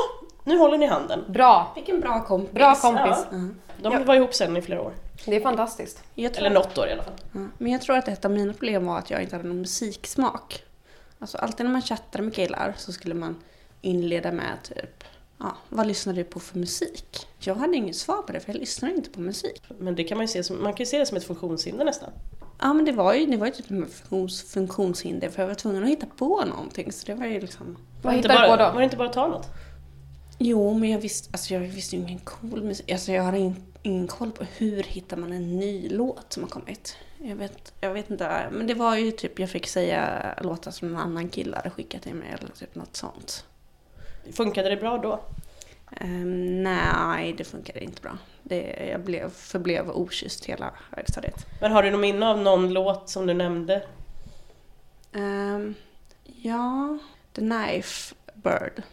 [0.43, 1.23] nu håller ni handen.
[1.27, 1.71] Bra!
[1.75, 2.53] Vilken bra kompis.
[2.53, 3.17] Bra kompis.
[3.31, 3.37] Ja.
[3.81, 4.93] De var ihop sen i flera år.
[5.25, 6.03] Det är fantastiskt.
[6.13, 7.13] Jag tror, Eller något år i alla fall.
[7.31, 9.61] Ja, Men jag tror att ett av mina problem var att jag inte hade någon
[9.61, 10.63] musiksmak.
[11.19, 13.43] Alltså alltid när man chattade med killar så skulle man
[13.81, 15.03] inleda med typ
[15.39, 17.27] Ja, vad lyssnar du på för musik?
[17.39, 19.61] Jag hade inget svar på det för jag lyssnar inte på musik.
[19.79, 21.85] Men det kan man ju se som, man kan ju se det som ett funktionshinder
[21.85, 22.09] nästan.
[22.59, 25.55] Ja men det var ju, det var ju typ ett funktions, funktionshinder för jag var
[25.55, 28.71] tvungen att hitta på någonting så det var ju liksom Vad hittar du på då?
[28.71, 29.47] Var det inte bara att ta något?
[30.39, 34.07] Jo men jag visste, alltså jag visste ju ingen cool musik, alltså jag hade ingen
[34.07, 36.97] koll på hur hittar man en ny låt som har kommit.
[37.17, 40.87] Jag vet, jag vet inte, men det var ju typ jag fick säga låtar som
[40.87, 43.45] en annan kille hade skickat till mig eller typ något sånt.
[44.33, 45.19] Funkade det bra då?
[45.91, 48.17] Ehm, nej, det funkade inte bra.
[48.43, 51.45] Det, jag blev, förblev okysst hela högstadiet.
[51.61, 53.83] Men har du något minne av någon låt som du nämnde?
[55.13, 55.75] Um,
[56.23, 56.97] ja,
[57.33, 58.83] The Knife Bird.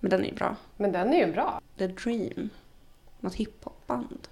[0.00, 0.56] Men den är ju bra.
[0.76, 1.60] Men den är ju bra.
[1.78, 2.50] The Dream.
[3.20, 4.28] Något hiphopband.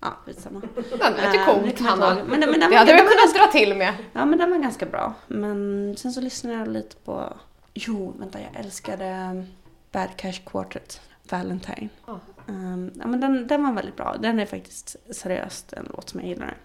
[0.00, 0.62] Ja, skitsamma.
[0.74, 2.14] Den lät ju det coolt, kommer jag inte Hanna.
[2.14, 3.94] Men, men den Det hade du kunnat dra till med.
[4.12, 5.14] Ja, men den var ganska bra.
[5.26, 7.32] Men sen så lyssnade jag lite på...
[7.74, 9.44] Jo, vänta, jag älskade
[9.92, 11.00] Bad Cash Quartet,
[11.30, 11.88] Valentine.
[12.06, 12.20] Ja.
[12.48, 14.16] Ehm, ja, men den, den var väldigt bra.
[14.20, 16.56] Den är faktiskt seriöst en låt som jag gillar.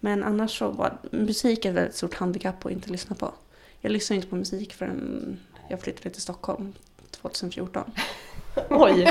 [0.00, 3.32] Men annars så var musik ett väldigt stort handikapp att inte lyssna på.
[3.80, 6.72] Jag lyssnade inte på musik förrän jag flyttade till Stockholm
[7.10, 7.92] 2014.
[8.70, 9.04] Oj!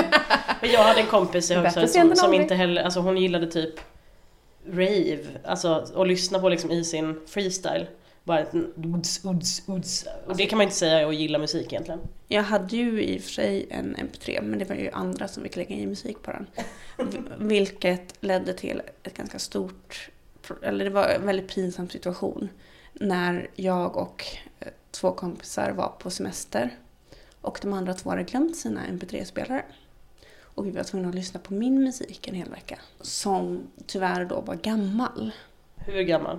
[0.60, 3.74] Men jag hade en kompis i högstadiet som, som inte heller, alltså hon gillade typ
[4.66, 7.86] rave, alltså och lyssna på liksom i sin freestyle.
[8.24, 10.06] Bara ett uds, uds, uds.
[10.26, 12.00] Och det kan man inte säga att gilla musik egentligen.
[12.28, 15.42] Jag hade ju i och för sig en MP3 men det var ju andra som
[15.42, 16.46] fick lägga in musik på den.
[17.48, 20.10] Vilket ledde till ett ganska stort,
[20.62, 22.48] eller det var en väldigt pinsam situation.
[22.92, 24.24] När jag och
[24.60, 26.70] eh, två kompisar var på semester
[27.40, 29.64] och de andra två hade glömt sina MP3-spelare.
[30.40, 32.78] Och vi var tvungna att lyssna på min musik en hel vecka.
[33.00, 35.30] Som tyvärr då var gammal.
[35.76, 36.38] Hur gammal?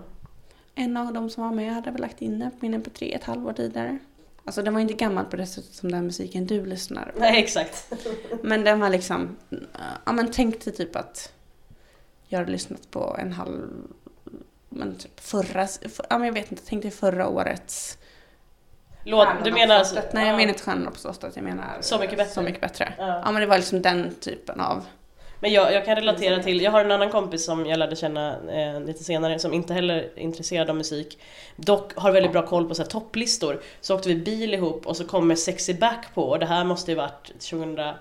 [0.76, 3.24] En av dem som var med hade väl lagt in den på min MP3 ett
[3.24, 4.00] halvår tidigare.
[4.46, 7.20] Alltså den var inte gammal på det sättet som den musiken du lyssnar på.
[7.20, 7.94] Nej exakt.
[8.44, 9.38] Men den var liksom,
[10.06, 11.34] ja men tänk dig typ att
[12.28, 13.70] jag hade lyssnat på en halv,
[14.70, 17.98] men typ förra, för, ja men jag vet inte, tänk dig förra årets
[19.04, 20.02] Låt, du menar alltså...
[20.12, 22.34] Nej jag menar inte Stjärnorna på slottet, jag menar Så mycket bättre.
[22.34, 22.94] Så mycket bättre.
[22.98, 23.22] Ja.
[23.26, 24.86] Ja men det var liksom den typen av,
[25.40, 28.36] Men jag, jag kan relatera till, jag har en annan kompis som jag lärde känna
[28.52, 31.20] eh, lite senare som inte heller är intresserad av musik.
[31.56, 33.62] Dock har väldigt bra koll på så här, topplistor.
[33.82, 36.92] Så åkte vi bil ihop och så kommer Sexy Back på och det här måste
[36.92, 37.96] ju varit 2007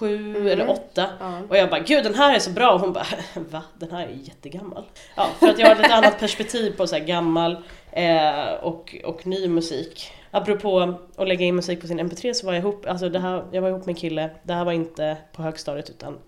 [0.00, 0.46] Mm.
[0.46, 1.06] eller 2008.
[1.20, 1.40] Ja.
[1.48, 3.06] Och jag bara gud den här är så bra och hon bara
[3.50, 3.62] va?
[3.74, 4.84] Den här är jättegammal.
[5.14, 7.56] Ja, för att jag har ett annat perspektiv på så här gammal
[7.92, 10.12] eh, och, och ny musik.
[10.36, 13.44] Apropå att lägga in musik på sin MP3 så var jag ihop, alltså det här,
[13.52, 16.18] jag var ihop med en kille, det här var inte på högstadiet utan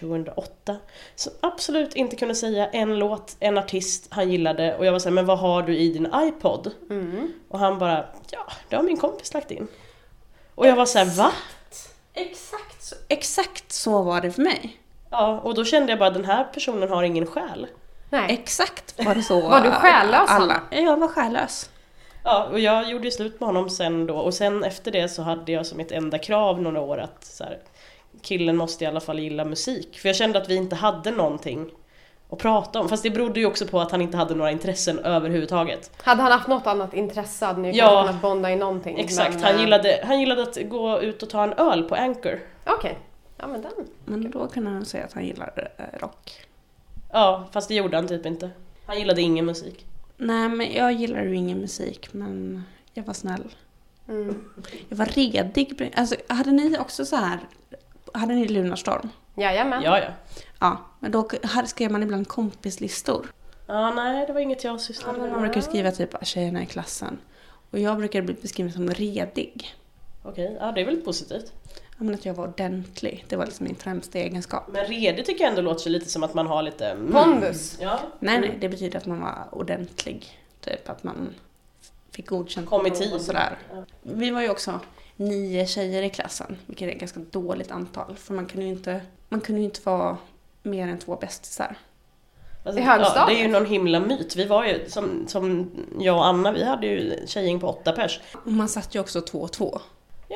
[0.00, 0.76] 2008.
[1.14, 5.14] Som absolut inte kunde säga en låt, en artist han gillade och jag var såhär,
[5.14, 6.70] men vad har du i din iPod?
[6.90, 7.32] Mm.
[7.48, 9.66] Och han bara, ja det har min kompis lagt in.
[10.54, 11.32] Och jag var såhär, va?
[12.14, 14.80] exakt så, exakt så var det för mig.
[15.10, 17.66] Ja, och då kände jag bara den här personen har ingen själ.
[18.10, 18.26] Nej.
[18.28, 19.40] Exakt var det så.
[19.40, 20.60] Var du själlös, Alla.
[20.70, 21.70] Jag var själlös.
[22.24, 25.22] Ja, och jag gjorde ju slut med honom sen då och sen efter det så
[25.22, 27.58] hade jag som ett enda krav några år att så här,
[28.22, 29.98] killen måste i alla fall gilla musik.
[29.98, 31.70] För jag kände att vi inte hade någonting
[32.30, 32.88] att prata om.
[32.88, 35.90] Fast det berodde ju också på att han inte hade några intressen överhuvudtaget.
[36.02, 38.04] Hade han haft något annat intresse hade ni Ja.
[38.06, 38.98] kunnat bonda i någonting.
[39.00, 41.94] Exakt, men, han eh, gillade, han gillade att gå ut och ta en öl på
[41.94, 42.40] Anchor.
[42.66, 42.98] Okej,
[43.36, 43.72] ja men den.
[44.04, 46.32] Men då kunde han säga att han gillar eh, rock.
[47.12, 48.50] Ja, fast det gjorde han typ inte.
[48.86, 49.86] Han gillade ingen musik.
[50.16, 52.62] Nej, men jag gillar ju ingen musik, men
[52.94, 53.54] jag var snäll.
[54.08, 54.44] Mm.
[54.88, 55.92] Jag var redig.
[55.96, 57.38] Alltså, hade ni också så här...
[58.14, 59.08] Hade ni Lunarstorm?
[59.36, 59.82] Jajamän.
[59.82, 60.08] Ja, ja.
[60.60, 61.28] Ja, men då
[61.66, 63.32] skrev man ibland kompislistor.
[63.66, 65.32] Ja, nej det var inget jag Ja, sysslade men med.
[65.32, 67.18] man brukar skriva typ tjejerna i klassen.
[67.70, 69.74] Och jag brukar bli beskriven som redig.
[70.22, 71.52] Okej, ja det är väl positivt.
[71.98, 73.24] Men att jag var ordentlig.
[73.28, 74.64] Det var liksom min främsta egenskap.
[74.72, 76.86] Men redig tycker jag ändå låter lite som att man har lite...
[76.86, 77.12] Mm.
[77.12, 77.78] Pondus.
[77.80, 78.00] Ja.
[78.18, 80.38] Nej, nej, det betyder att man var ordentlig.
[80.60, 81.34] Typ att man
[82.10, 83.12] fick godkänt Kom i tid.
[83.12, 83.58] och sådär.
[83.72, 83.84] Ja.
[84.02, 84.80] Vi var ju också
[85.16, 88.16] nio tjejer i klassen, vilket är ett ganska dåligt antal.
[88.16, 90.16] För man kunde ju inte, man kunde ju inte vara
[90.62, 91.76] mer än två bästisar.
[92.64, 93.16] Alltså, I högstadiet?
[93.16, 94.36] Ja, det är ju någon himla myt.
[94.36, 98.20] Vi var ju, som, som jag och Anna, vi hade ju tjejgäng på åtta pers.
[98.44, 99.80] Och man satt ju också två och två.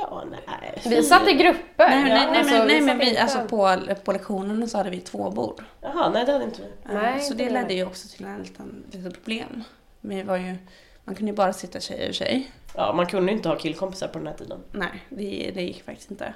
[0.01, 0.81] Ja, nej.
[0.87, 1.89] Vi satt i grupper.
[1.89, 4.77] Nej, nej, nej, alltså, men, nej, vi men vi, inte- alltså på, på lektionerna så
[4.79, 5.65] hade vi två bord.
[5.81, 6.95] Jaha, nej det hade inte vi.
[6.95, 7.51] Nej, så det det.
[7.51, 9.65] ledde ju också till en liten, litet problem.
[10.01, 10.57] Vi var ju,
[11.05, 12.51] man kunde ju bara sitta tjej och tjej.
[12.75, 14.59] Ja, man kunde ju inte ha killkompisar på den här tiden.
[14.73, 16.35] Nej, det, det gick faktiskt inte.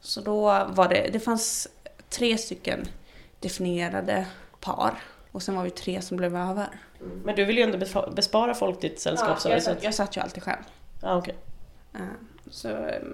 [0.00, 1.68] Så då var det, det fanns
[2.08, 2.88] tre stycken
[3.40, 4.26] definierade
[4.60, 4.94] par.
[5.32, 6.68] Och sen var vi tre som blev över.
[7.24, 9.84] Men du vill ju ändå bespa- bespara folk ditt sällskap så jag, så att- satt,
[9.84, 10.62] jag satt ju alltid själv.
[11.02, 11.34] Ja, okej.
[11.94, 12.00] Eh,
[12.50, 12.68] Så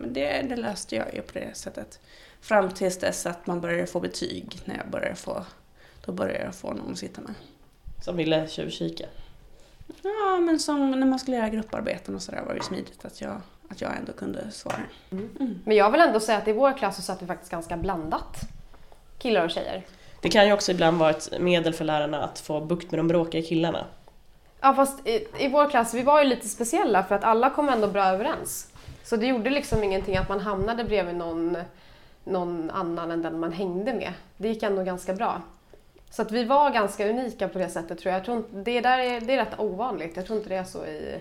[0.06, 2.00] det, det löste jag ju på det sättet.
[2.40, 4.60] Fram tills dess att man började få betyg.
[4.64, 5.44] När jag började få,
[6.04, 7.34] då började jag få någon att sitta med.
[8.04, 9.06] Som ville tjuvkika.
[10.02, 13.20] Ja, men som när man skulle göra grupparbeten och sådär var det ju smidigt att
[13.20, 14.80] jag, att jag ändå kunde svara.
[15.10, 15.60] Mm.
[15.64, 18.40] Men jag vill ändå säga att i vår klass så satt vi faktiskt ganska blandat.
[19.18, 19.82] Killar och tjejer.
[20.22, 23.08] Det kan ju också ibland vara ett medel för lärarna att få bukt med de
[23.08, 23.86] bråkiga killarna.
[24.60, 27.68] Ja fast i, i vår klass, vi var ju lite speciella för att alla kom
[27.68, 28.68] ändå bra överens.
[29.06, 31.56] Så det gjorde liksom ingenting att man hamnade bredvid någon,
[32.24, 34.12] någon annan än den man hängde med.
[34.36, 35.42] Det gick ändå ganska bra.
[36.10, 38.18] Så att vi var ganska unika på det sättet tror jag.
[38.18, 40.16] jag tror inte, det, där är, det är rätt ovanligt.
[40.16, 41.18] Jag tror inte det är så i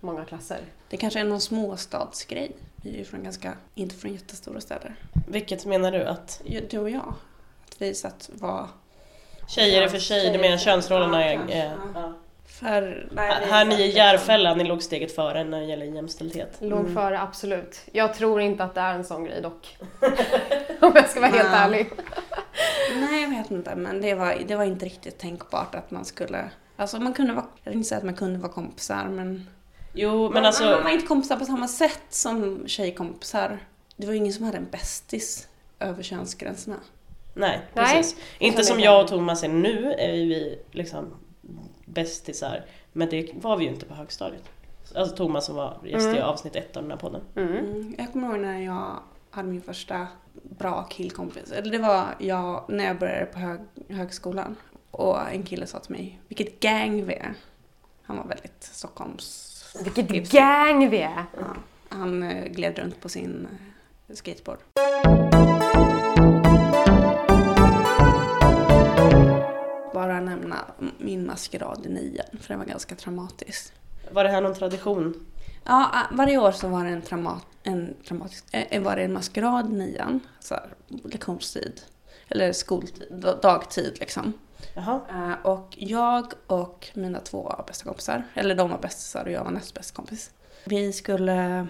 [0.00, 0.60] många klasser.
[0.88, 2.52] Det kanske är någon småstadsgrej.
[2.76, 4.94] Vi är ju från ganska, inte från jättestora städer.
[5.28, 7.14] Vilket menar du att Ja, Du och jag.
[7.68, 8.68] Att vi satt var...
[9.48, 11.20] tjejer är för sig, du menar könsrollerna.
[11.20, 11.58] Ja, är kanske.
[11.94, 12.12] ja.
[12.60, 16.56] För, nej, Här här ni i Järfälla, ni låg steget före när det gäller jämställdhet.
[16.60, 16.94] Låg Mm.
[16.94, 17.80] före, absolut.
[17.92, 19.76] Jag tror inte att det är en sån grej dock.
[20.80, 21.60] Om jag ska vara helt Nej.
[21.60, 21.90] ärlig.
[23.00, 23.74] Nej, jag vet inte.
[23.76, 26.50] Men det var, det var inte riktigt tänkbart att man skulle...
[26.76, 27.46] Alltså man kunde vara...
[27.64, 29.46] Jag vill inte säga att man kunde vara kompisar, men...
[29.94, 30.64] Jo, men man, alltså...
[30.64, 33.58] man var inte kompisar på samma sätt som tjejkompisar.
[33.96, 35.48] Det var ingen som hade en bästis
[35.80, 36.76] över könsgränserna.
[37.34, 38.16] Nej, Nej, precis.
[38.38, 41.14] Inte som jag och Thomas är nu, är vi liksom
[41.92, 42.64] bästisar.
[42.92, 44.42] Men det var vi ju inte på högstadiet.
[44.94, 46.22] Alltså Thomas som var gäst i Mm.
[46.22, 47.20] avsnitt ett av den här podden.
[47.36, 47.56] Mm.
[47.56, 48.98] Mm, jag kommer ihåg när jag
[49.30, 50.06] hade min första
[50.42, 51.52] bra killkompis.
[51.52, 54.56] Eller det var jag när jag började på hög, högskolan.
[54.90, 57.34] Och en kille sa till mig, vilket gang vi är.
[58.02, 59.54] Han var väldigt Stockholms...
[59.84, 60.36] Vilket Tipsy.
[60.38, 61.24] gang vi är!
[61.38, 61.56] Ja,
[61.88, 63.48] han eh, gled runt på sin
[64.08, 64.58] eh, skateboard.
[70.18, 70.64] Bara nämna
[70.98, 73.72] min maskerad i nian, för det var ganska traumatiskt.
[74.10, 75.26] Var det här någon tradition?
[75.64, 79.12] Ja, ah, varje år så var det en, trauma, en traumatisk, eh, var det en
[79.12, 80.66] maskerad i nian, så här,
[81.04, 81.80] lektionstid.
[82.28, 84.32] Eller skoltid, da- dagtid liksom.
[84.74, 85.00] Jaha.
[85.10, 89.50] Eh, och jag och mina två bästa kompisar, eller de var bästisar och jag var
[89.50, 90.30] näst bäst kompis.
[90.64, 91.66] Vi skulle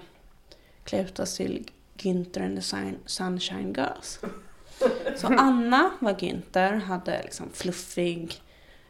[0.84, 4.20] klä ut oss till Günther and the Sun- Sunshine Girls.
[5.16, 8.42] Så Anna var Günther, hade liksom fluffig,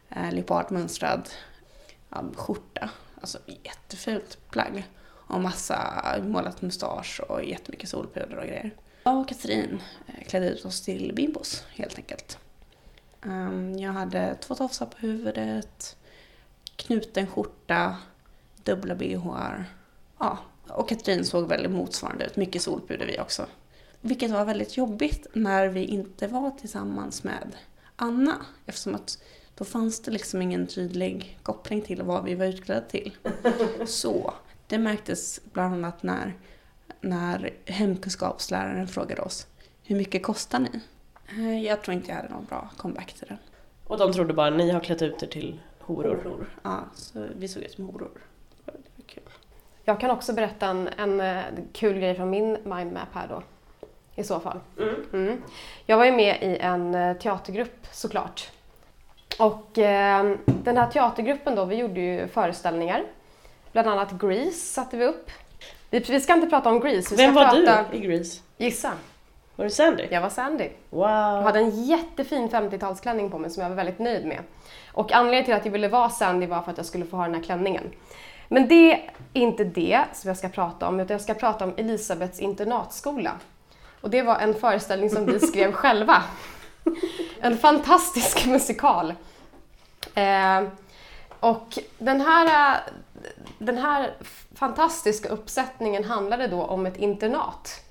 [0.09, 1.29] eh, leopardmönstrad
[2.09, 2.89] ja, skjorta.
[3.21, 4.87] Alltså jättefult plagg.
[5.07, 8.71] Och massa målat mustasch och jättemycket solpuder och grejer.
[9.03, 12.37] Jag och Katrin eh, klädde ut oss till bimbos helt enkelt.
[13.25, 15.97] Ehm, jag hade två tofsar på huvudet,
[16.75, 17.97] knuten skjorta,
[18.63, 19.65] dubbla bhar.
[20.19, 20.37] Ja,
[20.67, 22.35] och Katrin såg väldigt motsvarande ut.
[22.35, 23.45] Mycket solpuder vi också.
[24.01, 27.55] Vilket var väldigt jobbigt när vi inte var tillsammans med
[27.95, 28.35] Anna.
[28.65, 29.17] Eftersom att
[29.55, 33.15] då fanns det liksom ingen tydlig koppling till vad vi var utklädda till.
[33.85, 34.33] Så
[34.67, 36.33] det märktes bland annat när,
[37.01, 39.47] när hemkunskapsläraren frågade oss
[39.83, 40.81] hur mycket kostar ni?
[41.37, 43.37] Eh, Jag tror inte jag hade någon bra comeback till den.
[43.87, 46.49] Och de trodde bara ni har klätt ut er till horor.
[46.63, 48.21] Ja, så vi såg ut som horor.
[48.65, 49.23] Det var kul.
[49.83, 51.43] Jag kan också berätta en, en eh,
[51.73, 53.43] kul grej från min mindmap här då.
[54.15, 54.59] I så fall.
[55.13, 55.41] Mm.
[55.85, 58.51] Jag var ju med i en eh, teatergrupp såklart.
[59.39, 63.03] Och eh, den här teatergruppen då, vi gjorde ju föreställningar.
[63.71, 65.31] Bland annat Grease satte vi upp.
[65.89, 67.85] Vi, vi ska inte prata om Grease, Vem var prata...
[67.91, 68.41] du i Grease?
[68.57, 68.91] Gissa.
[69.55, 70.07] Var du Sandy?
[70.11, 70.69] Jag var Sandy.
[70.89, 71.09] Wow!
[71.09, 74.39] Jag hade en jättefin 50-talsklänning på mig som jag var väldigt nöjd med.
[74.93, 77.23] Och anledningen till att jag ville vara Sandy var för att jag skulle få ha
[77.23, 77.83] den här klänningen.
[78.47, 81.73] Men det är inte det som jag ska prata om, utan jag ska prata om
[81.77, 83.31] Elisabeths internatskola.
[84.01, 86.23] Och det var en föreställning som vi skrev själva.
[87.41, 89.13] En fantastisk musikal.
[90.15, 90.63] Eh,
[91.39, 92.77] och den här,
[93.57, 94.13] den här
[94.55, 97.83] fantastiska uppsättningen handlade då om ett internat.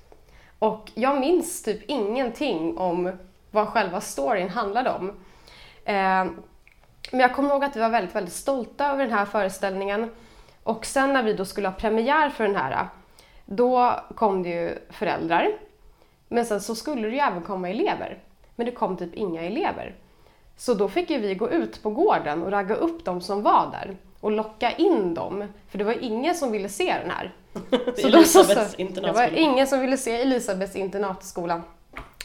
[0.59, 3.11] Och jag minns typ ingenting om
[3.51, 5.09] vad själva storyn handlade om.
[5.85, 6.25] Eh,
[7.11, 10.11] men jag kommer ihåg att vi var väldigt, väldigt stolta över den här föreställningen.
[10.63, 12.87] Och sen när vi då skulle ha premiär för den här,
[13.45, 15.47] då kom det ju föräldrar.
[16.29, 18.17] Men sen så skulle det ju även komma elever.
[18.55, 19.95] Men det kom typ inga elever.
[20.57, 23.71] Så då fick ju vi gå ut på gården och ragga upp de som var
[23.71, 25.45] där och locka in dem.
[25.69, 27.33] För det var ingen som ville se den här.
[27.97, 31.61] Så då så, så, det var ingen som ville se Elisabeths internatskola.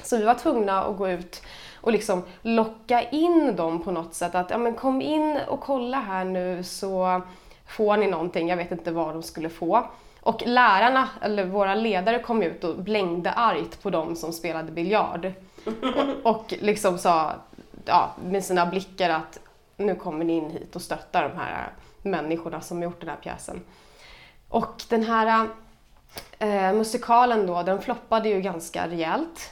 [0.03, 1.43] Så vi var tvungna att gå ut
[1.81, 4.35] och liksom locka in dem på något sätt.
[4.35, 7.23] Att ja, men kom in och kolla här nu så
[7.67, 8.49] får ni någonting.
[8.49, 9.87] Jag vet inte vad de skulle få.
[10.25, 15.33] Och lärarna, eller våra ledare kom ut och blängde argt på dem som spelade biljard.
[15.64, 15.72] Och,
[16.35, 17.33] och liksom sa
[17.85, 19.39] ja, med sina blickar att
[19.77, 21.68] nu kommer ni in hit och stöttar de här
[22.03, 23.62] människorna som gjort den här pjäsen.
[24.49, 25.49] Och den här
[26.39, 29.51] eh, musikalen då, den floppade ju ganska rejält.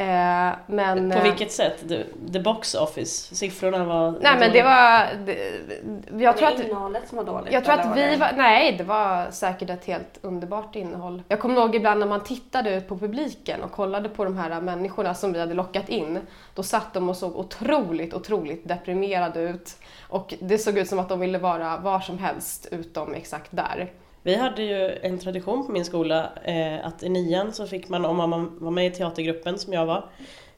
[0.00, 1.88] Eh, men, På eh, vilket sätt?
[1.88, 3.34] The, the box office?
[3.34, 4.14] Siffrorna var...
[4.20, 5.08] Nej men det var...
[5.26, 6.60] Det, jag tror att...
[6.60, 7.52] innehållet som var dåligt?
[7.52, 11.22] Jag tror att vi var, nej det var säkert ett helt underbart innehåll.
[11.28, 14.60] Jag kommer ihåg ibland när man tittade ut på publiken och kollade på de här
[14.60, 16.18] människorna som vi hade lockat in.
[16.54, 19.76] Då satt de och såg otroligt, otroligt deprimerade ut.
[20.08, 23.90] Och det såg ut som att de ville vara var som helst utom exakt där.
[24.22, 28.04] Vi hade ju en tradition på min skola eh, att i nian så fick man,
[28.04, 30.08] om man var med i teatergruppen som jag var,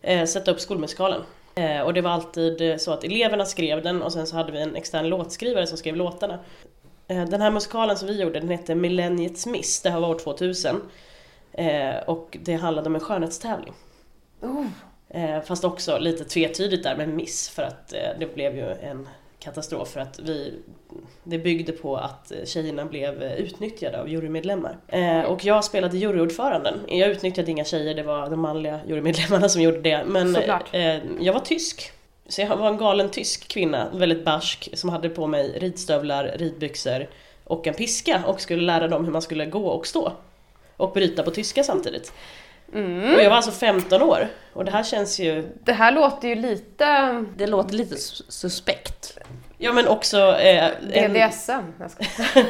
[0.03, 1.23] eh, sätta upp skolmusikalen.
[1.55, 4.61] Eh, och det var alltid så att eleverna skrev den och sen så hade vi
[4.61, 6.39] en extern låtskrivare som skrev låtarna.
[7.09, 10.19] Eh, den här musikalen som vi gjorde den hette Millenniets Miss, det här var år
[10.19, 10.81] 2000.
[11.53, 13.75] Eh, och det handlade om en skönhetstävling.
[14.41, 14.67] Oh.
[15.09, 17.89] Eh, fast också lite tvetydigt där med miss för att
[18.19, 19.09] det blev ju en
[19.43, 20.55] katastrof för att vi
[21.24, 24.76] det byggde på att tjejerna blev utnyttjade av jurymedlemmar.
[24.88, 26.80] Eh, och jag spelade juryordföranden.
[26.88, 30.05] Jag utnyttjade inga tjejer, det var de manliga jurymedlemmarna som gjorde det.
[30.07, 31.93] Men eh, jag var tysk.
[32.28, 37.09] Så jag var en galen tysk kvinna, väldigt barsk, som hade på mig ridstövlar, ridbyxor
[37.45, 40.12] och en piska och skulle lära dem hur man skulle gå och stå.
[40.76, 42.12] Och bryta på tyska samtidigt.
[42.75, 43.14] Mm.
[43.14, 44.29] Och jag var alltså 15 år.
[44.53, 47.25] Och det här känns ju Det här låter ju lite...
[47.37, 49.18] Det låter lite sus- suspekt.
[49.59, 51.53] Ja men också, eh, en, BDSM.
[51.81, 52.05] Jag ska-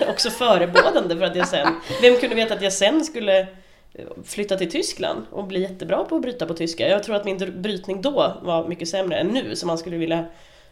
[0.10, 1.68] också förebådande för att jag sen,
[2.02, 6.16] vem kunde veta att jag sen skulle eh, flytta till Tyskland och bli jättebra på
[6.16, 6.88] att bryta på tyska.
[6.88, 10.24] Jag tror att min brytning då var mycket sämre än nu så man skulle vilja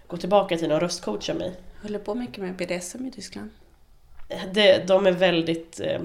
[0.06, 1.52] gå tillbaka till och röstcoacha mig.
[1.82, 3.50] Håller på mycket med BDSM i Tyskland.
[4.52, 6.00] Det, de är väldigt eh,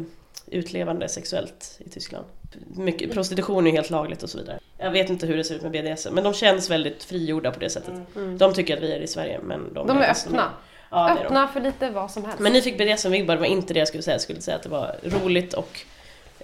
[0.48, 2.26] utlevande sexuellt i Tyskland.
[2.76, 4.60] Mycket, prostitution är helt lagligt och så vidare.
[4.78, 7.60] Jag vet inte hur det ser ut med BDSM men de känns väldigt frigjorda på
[7.60, 7.94] det sättet.
[8.38, 10.50] De tycker att vi är i Sverige men de, De är mer- öppna.
[10.92, 11.26] Ja, det är.
[11.26, 12.40] Öppna för lite vad som helst.
[12.40, 14.14] Men ni fick BDSM-vibbar, det var inte det jag skulle säga.
[14.16, 15.80] Jag skulle säga att det var roligt och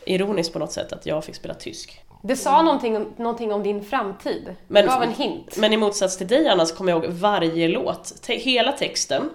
[0.06, 2.02] ironiskt på något sätt att jag fick spela tysk.
[2.24, 4.56] Det sa någonting, någonting om din framtid.
[4.68, 5.58] Men- det gav en hint.
[5.58, 9.30] Men i motsats till dig Anna så kommer jag ihåg varje låt, te- hela texten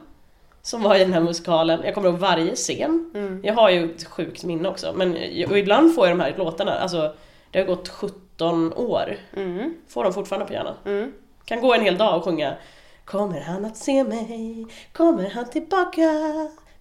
[0.67, 1.81] som var i den här musikalen.
[1.85, 3.11] Jag kommer ihåg varje scen.
[3.15, 3.41] Mm.
[3.45, 4.93] Jag har ju ett sjukt minne också.
[4.97, 5.13] Men,
[5.51, 7.15] och ibland får jag de här låtarna, alltså
[7.51, 9.17] det har gått 17 år.
[9.37, 9.75] Mm.
[9.89, 10.75] Får de fortfarande på hjärnan.
[10.85, 11.13] Mm.
[11.45, 12.57] Kan gå en hel dag och sjunga
[13.05, 14.67] Kommer han att se mig?
[14.93, 16.03] Kommer han tillbaka?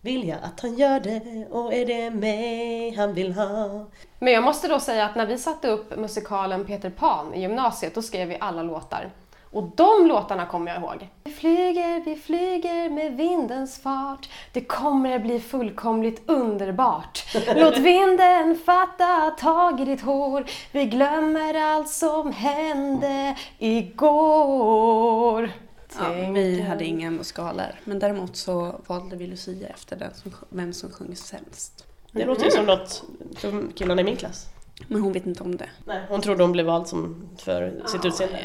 [0.02, 1.48] Vill jag att han gör det?
[1.52, 3.86] Och är det mig han vill ha?
[4.20, 7.96] Men jag måste då säga att när vi satte upp musikalen Peter Pan i gymnasiet,
[7.96, 9.12] då skrev vi alla låtar.
[9.56, 11.10] Och de låtarna kommer jag ihåg.
[11.24, 14.30] Vi flyger, vi flyger med vindens fart.
[14.54, 17.26] Det kommer bli fullkomligt underbart.
[17.56, 20.46] Låt vinden fatta tag i ditt hår.
[20.72, 25.52] Vi glömmer allt som hände igår.
[26.00, 27.80] Ja, vi hade inga musikaler.
[27.84, 31.86] Men däremot så valde vi Lucia efter den som, vem som sjöng sämst.
[32.12, 33.04] Det låter ju som något
[33.36, 34.48] för killarna i min klass.
[34.88, 35.70] Men hon vet inte om det.
[35.86, 38.40] Nej, hon trodde hon blev vald som för sitt utseende.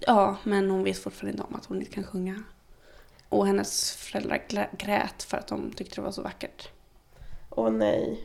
[0.00, 2.42] Ja, men hon vet fortfarande inte om att hon inte kan sjunga.
[3.28, 6.68] Och hennes föräldrar grät för att de tyckte det var så vackert.
[7.50, 8.20] Åh nej.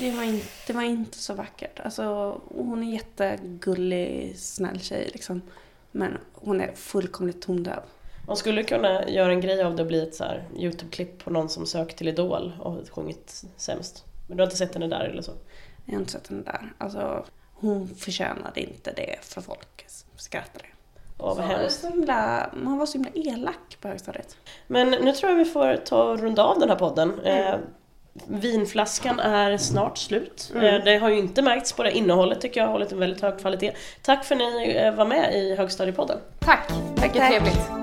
[0.00, 1.80] Det var, inte, det var inte så vackert.
[1.80, 2.04] Alltså,
[2.48, 5.42] hon är jättegullig, snäll tjej liksom.
[5.90, 7.82] Men hon är fullkomligt tondöv.
[8.26, 10.24] Man skulle kunna göra en grej av det och bli ett så
[10.56, 14.04] Youtube-klipp på någon som sökt till Idol och sjungit sämst.
[14.28, 15.32] Men du har inte sett henne där eller så?
[15.84, 16.72] Jag har inte sett henne där.
[16.78, 17.24] Alltså,
[17.54, 20.64] hon förtjänade inte det för folk skrattade.
[21.18, 21.84] Åh vad hemskt.
[22.52, 24.36] Man var så himla elak på högstadiet.
[24.66, 27.20] Men nu tror jag vi får ta och runda av den här podden.
[27.24, 27.54] Eh,
[28.26, 30.52] vinflaskan är snart slut.
[30.54, 33.22] Eh, det har ju inte märkts på det innehållet tycker jag har hållit en väldigt
[33.22, 33.72] hög kvalitet.
[34.02, 36.18] Tack för att ni eh, var med i Högstadiepodden.
[36.38, 37.30] Tack, mycket tack.
[37.30, 37.81] trevligt.